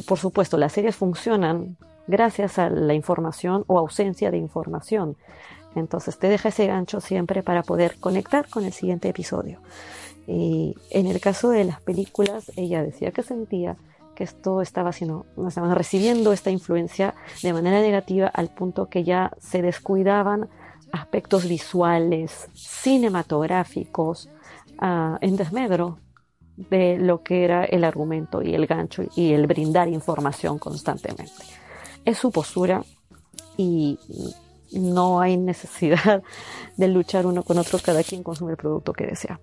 Por 0.08 0.18
supuesto, 0.20 0.58
las 0.58 0.74
series 0.74 0.96
funcionan 0.96 1.78
gracias 2.08 2.60
a 2.60 2.70
la 2.70 2.94
información 2.94 3.64
o 3.68 3.80
ausencia 3.80 4.32
de 4.32 4.38
información. 4.38 5.16
Entonces 5.76 6.18
te 6.18 6.30
deja 6.30 6.50
ese 6.50 6.68
gancho 6.68 7.02
siempre 7.02 7.44
para 7.44 7.64
poder 7.64 8.00
conectar 8.00 8.48
con 8.50 8.64
el 8.64 8.74
siguiente 8.74 9.10
episodio. 9.10 9.60
Y 10.28 10.76
en 10.90 11.08
el 11.08 11.20
caso 11.20 11.50
de 11.50 11.66
las 11.66 11.82
películas, 11.82 12.52
ella 12.56 12.82
decía 12.84 13.12
que 13.12 13.24
sentía 13.24 13.78
que 14.16 14.24
esto 14.24 14.62
estaba 14.62 14.90
haciendo, 14.90 15.26
estaban 15.48 15.76
recibiendo 15.76 16.32
esta 16.32 16.50
influencia 16.50 17.14
de 17.44 17.54
manera 17.54 17.82
negativa 17.82 18.28
al 18.28 18.50
punto 18.50 18.88
que 18.88 19.04
ya 19.04 19.32
se 19.40 19.62
descuidaban 19.62 20.50
aspectos 20.94 21.48
visuales, 21.48 22.48
cinematográficos, 22.54 24.30
uh, 24.82 25.18
en 25.20 25.36
desmedro 25.36 26.00
de 26.58 26.98
lo 26.98 27.22
que 27.22 27.44
era 27.44 27.66
el 27.66 27.84
argumento 27.84 28.42
y 28.42 28.54
el 28.56 28.66
gancho 28.66 29.04
y 29.16 29.34
el 29.34 29.48
brindar 29.48 29.88
información 29.88 30.58
constantemente. 30.58 31.44
Es 32.06 32.18
su 32.18 32.32
postura 32.32 32.84
y 33.58 34.00
no 34.72 35.20
hay 35.20 35.38
necesidad 35.38 36.24
de 36.78 36.88
luchar 36.88 37.26
uno 37.26 37.44
con 37.44 37.58
otro, 37.58 37.80
cada 37.84 38.04
quien 38.04 38.24
consume 38.24 38.52
el 38.52 38.58
producto 38.58 38.94
que 38.94 39.08
desea. 39.08 39.40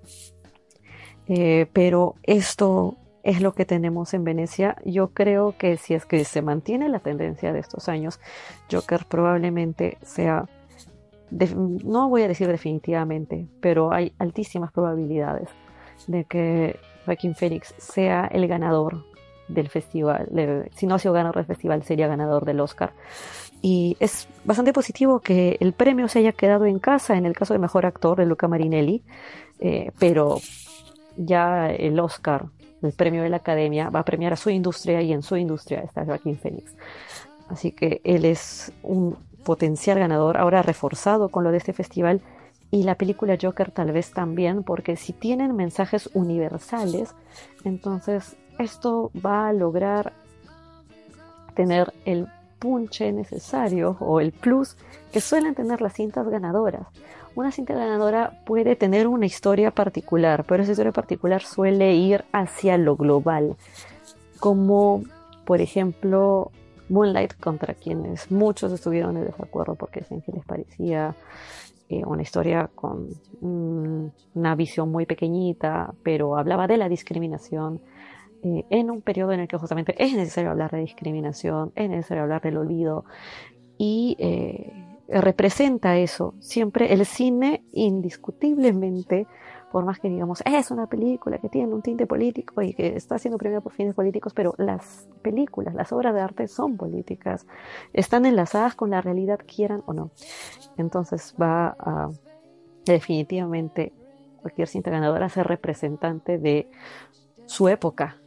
Eh, 1.28 1.66
pero 1.72 2.16
esto 2.22 2.96
es 3.22 3.40
lo 3.40 3.54
que 3.54 3.64
tenemos 3.64 4.14
en 4.14 4.24
Venecia. 4.24 4.76
Yo 4.84 5.08
creo 5.08 5.54
que 5.56 5.76
si 5.76 5.94
es 5.94 6.04
que 6.06 6.24
se 6.24 6.42
mantiene 6.42 6.88
la 6.88 6.98
tendencia 6.98 7.52
de 7.52 7.60
estos 7.60 7.88
años, 7.88 8.20
Joker 8.70 9.06
probablemente 9.08 9.98
sea 10.02 10.48
no 11.84 12.10
voy 12.10 12.22
a 12.22 12.28
decir 12.28 12.46
definitivamente, 12.48 13.48
pero 13.60 13.90
hay 13.90 14.12
altísimas 14.18 14.70
probabilidades 14.70 15.48
de 16.06 16.24
que 16.24 16.76
Joaquín 17.04 17.34
Félix 17.34 17.74
sea 17.78 18.26
el 18.26 18.46
ganador 18.48 19.04
del 19.48 19.68
festival. 19.68 20.28
si 20.74 20.86
no 20.86 20.94
ha 20.94 20.98
sido 20.98 21.14
ganador 21.14 21.36
del 21.36 21.46
festival, 21.46 21.82
sería 21.82 22.06
ganador 22.06 22.44
del 22.44 22.60
Oscar. 22.60 22.92
Y 23.60 23.96
es 24.00 24.28
bastante 24.44 24.72
positivo 24.72 25.20
que 25.20 25.56
el 25.60 25.72
premio 25.72 26.08
se 26.08 26.18
haya 26.18 26.32
quedado 26.32 26.66
en 26.66 26.78
casa 26.78 27.16
en 27.16 27.26
el 27.26 27.34
caso 27.34 27.54
de 27.54 27.60
mejor 27.60 27.86
actor 27.86 28.18
de 28.18 28.26
Luca 28.26 28.48
Marinelli, 28.48 29.02
eh, 29.60 29.92
pero 29.98 30.40
ya 31.16 31.70
el 31.70 31.98
Oscar, 32.00 32.46
el 32.82 32.92
premio 32.92 33.22
de 33.22 33.28
la 33.28 33.36
Academia, 33.36 33.90
va 33.90 34.00
a 34.00 34.04
premiar 34.04 34.32
a 34.32 34.36
su 34.36 34.50
industria 34.50 35.00
y 35.02 35.12
en 35.12 35.22
su 35.22 35.36
industria 35.36 35.80
está 35.80 36.04
Joaquín 36.04 36.38
Félix. 36.38 36.74
Así 37.48 37.70
que 37.70 38.00
él 38.02 38.24
es 38.24 38.72
un 38.82 39.16
potencial 39.44 39.98
ganador, 39.98 40.38
ahora 40.38 40.62
reforzado 40.62 41.28
con 41.28 41.44
lo 41.44 41.50
de 41.50 41.58
este 41.58 41.72
festival, 41.72 42.20
y 42.72 42.84
la 42.84 42.94
película 42.94 43.36
Joker 43.40 43.70
tal 43.70 43.92
vez 43.92 44.12
también, 44.12 44.62
porque 44.64 44.96
si 44.96 45.12
tienen 45.12 45.54
mensajes 45.54 46.08
universales, 46.14 47.14
entonces 47.64 48.34
esto 48.58 49.10
va 49.14 49.46
a 49.46 49.52
lograr 49.52 50.14
tener 51.54 51.92
el 52.06 52.28
punche 52.58 53.12
necesario 53.12 53.98
o 54.00 54.20
el 54.20 54.32
plus 54.32 54.76
que 55.12 55.20
suelen 55.20 55.54
tener 55.54 55.82
las 55.82 55.92
cintas 55.92 56.26
ganadoras. 56.26 56.86
Una 57.34 57.52
cinta 57.52 57.74
ganadora 57.74 58.40
puede 58.46 58.74
tener 58.74 59.06
una 59.06 59.26
historia 59.26 59.70
particular, 59.70 60.44
pero 60.48 60.62
esa 60.62 60.72
historia 60.72 60.92
particular 60.92 61.42
suele 61.42 61.94
ir 61.94 62.24
hacia 62.32 62.78
lo 62.78 62.96
global, 62.96 63.56
como 64.40 65.02
por 65.44 65.60
ejemplo 65.60 66.50
Moonlight, 66.88 67.34
contra 67.38 67.74
quienes 67.74 68.30
muchos 68.30 68.72
estuvieron 68.72 69.18
en 69.18 69.26
desacuerdo 69.26 69.74
porque 69.74 70.00
decían 70.00 70.22
que 70.22 70.32
les 70.32 70.44
parecía 70.46 71.14
eh, 71.92 72.02
una 72.06 72.22
historia 72.22 72.70
con 72.74 73.10
una 73.42 74.54
visión 74.54 74.90
muy 74.90 75.04
pequeñita, 75.04 75.92
pero 76.02 76.38
hablaba 76.38 76.66
de 76.66 76.78
la 76.78 76.88
discriminación 76.88 77.82
eh, 78.42 78.64
en 78.70 78.90
un 78.90 79.02
periodo 79.02 79.32
en 79.32 79.40
el 79.40 79.48
que 79.48 79.58
justamente 79.58 79.94
es 80.02 80.14
necesario 80.14 80.50
hablar 80.50 80.70
de 80.70 80.78
discriminación, 80.78 81.70
es 81.74 81.90
necesario 81.90 82.22
hablar 82.22 82.40
del 82.40 82.56
olvido 82.56 83.04
y 83.76 84.16
eh, 84.20 84.72
representa 85.08 85.98
eso. 85.98 86.32
Siempre 86.40 86.94
el 86.94 87.04
cine 87.04 87.62
indiscutiblemente 87.72 89.26
por 89.72 89.86
más 89.86 89.98
que 89.98 90.10
digamos, 90.10 90.42
es 90.44 90.70
una 90.70 90.86
película 90.86 91.38
que 91.38 91.48
tiene 91.48 91.72
un 91.72 91.80
tinte 91.80 92.06
político 92.06 92.60
y 92.60 92.74
que 92.74 92.94
está 92.94 93.18
siendo 93.18 93.38
premiada 93.38 93.62
por 93.62 93.72
fines 93.72 93.94
políticos, 93.94 94.34
pero 94.34 94.54
las 94.58 95.08
películas, 95.22 95.74
las 95.74 95.92
obras 95.92 96.14
de 96.14 96.20
arte 96.20 96.46
son 96.46 96.76
políticas, 96.76 97.46
están 97.94 98.26
enlazadas 98.26 98.74
con 98.74 98.90
la 98.90 99.00
realidad, 99.00 99.40
quieran 99.46 99.82
o 99.86 99.94
no. 99.94 100.10
Entonces 100.76 101.34
va 101.40 101.74
a 101.78 102.10
definitivamente 102.84 103.94
cualquier 104.42 104.68
cinta 104.68 104.90
ganadora 104.90 105.26
a 105.26 105.30
ser 105.30 105.46
representante 105.46 106.38
de 106.38 106.68
su 107.46 107.68
época 107.68 108.18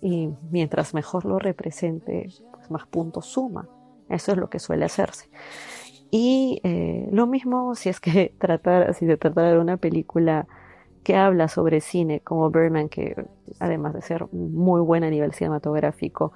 y 0.00 0.30
mientras 0.50 0.94
mejor 0.94 1.24
lo 1.24 1.38
represente, 1.38 2.28
pues 2.52 2.70
más 2.70 2.86
puntos 2.86 3.26
suma. 3.26 3.68
Eso 4.08 4.32
es 4.32 4.38
lo 4.38 4.50
que 4.50 4.58
suele 4.58 4.84
hacerse. 4.84 5.28
Y 6.10 6.60
eh, 6.64 7.08
lo 7.12 7.26
mismo 7.26 7.74
si 7.74 7.88
es 7.88 8.00
que 8.00 8.34
tratar, 8.38 8.94
si 8.94 9.06
se 9.06 9.16
tratara 9.16 9.52
de 9.52 9.58
una 9.58 9.76
película 9.76 10.48
que 11.08 11.16
habla 11.16 11.48
sobre 11.48 11.80
cine, 11.80 12.20
como 12.20 12.50
Berman, 12.50 12.90
que 12.90 13.16
además 13.60 13.94
de 13.94 14.02
ser 14.02 14.26
muy 14.30 14.82
buena 14.82 15.06
a 15.06 15.10
nivel 15.10 15.32
cinematográfico, 15.32 16.34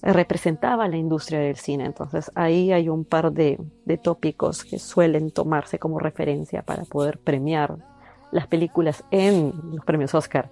representaba 0.00 0.88
la 0.88 0.96
industria 0.96 1.38
del 1.40 1.56
cine. 1.56 1.84
Entonces 1.84 2.30
ahí 2.34 2.72
hay 2.72 2.88
un 2.88 3.04
par 3.04 3.30
de, 3.30 3.58
tópicos 4.02 4.64
que 4.64 4.78
suelen 4.78 5.32
tomarse 5.32 5.78
como 5.78 5.98
referencia 5.98 6.62
para 6.62 6.84
poder 6.84 7.18
premiar 7.18 7.76
las 8.32 8.46
películas 8.46 9.04
en 9.10 9.52
los 9.74 9.84
premios 9.84 10.14
Oscar. 10.14 10.50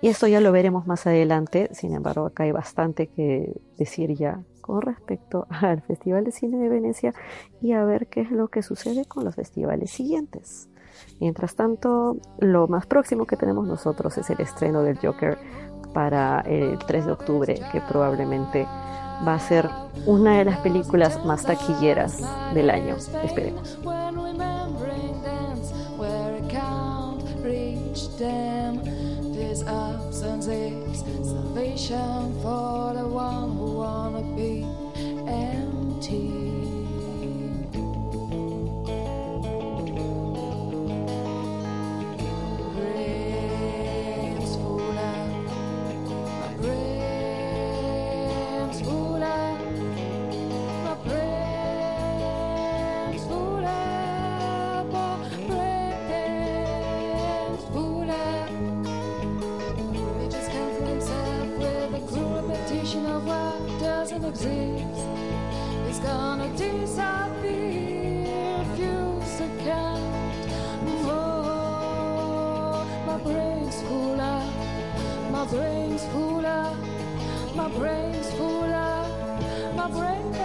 Y 0.00 0.06
esto 0.06 0.28
ya 0.28 0.40
lo 0.40 0.52
veremos 0.52 0.86
más 0.86 1.04
adelante, 1.08 1.70
sin 1.72 1.96
embargo 1.96 2.26
acá 2.26 2.44
hay 2.44 2.52
bastante 2.52 3.08
que 3.08 3.60
decir 3.76 4.14
ya 4.14 4.40
con 4.60 4.82
respecto 4.82 5.48
al 5.50 5.82
Festival 5.82 6.22
de 6.22 6.30
Cine 6.30 6.58
de 6.58 6.68
Venecia 6.68 7.12
y 7.60 7.72
a 7.72 7.84
ver 7.84 8.06
qué 8.06 8.20
es 8.20 8.30
lo 8.30 8.46
que 8.46 8.62
sucede 8.62 9.04
con 9.04 9.24
los 9.24 9.34
festivales 9.34 9.90
siguientes. 9.90 10.68
Mientras 11.20 11.54
tanto, 11.54 12.16
lo 12.38 12.68
más 12.68 12.86
próximo 12.86 13.26
que 13.26 13.36
tenemos 13.36 13.66
nosotros 13.66 14.16
es 14.18 14.28
el 14.30 14.40
estreno 14.40 14.82
del 14.82 14.98
Joker 14.98 15.38
para 15.92 16.40
el 16.40 16.78
3 16.78 17.06
de 17.06 17.12
octubre, 17.12 17.60
que 17.72 17.80
probablemente 17.80 18.66
va 19.26 19.34
a 19.34 19.38
ser 19.38 19.68
una 20.06 20.38
de 20.38 20.44
las 20.44 20.58
películas 20.58 21.24
más 21.24 21.44
taquilleras 21.44 22.22
del 22.52 22.70
año. 22.70 22.96
Esperemos. 23.22 23.78
Brain's 75.46 76.04
full 76.06 76.46
up, 76.46 76.76
my 77.54 77.68
brain's 77.68 78.30
full 78.32 78.72
up, 78.72 79.76
my 79.76 79.90
brain. 79.90 80.43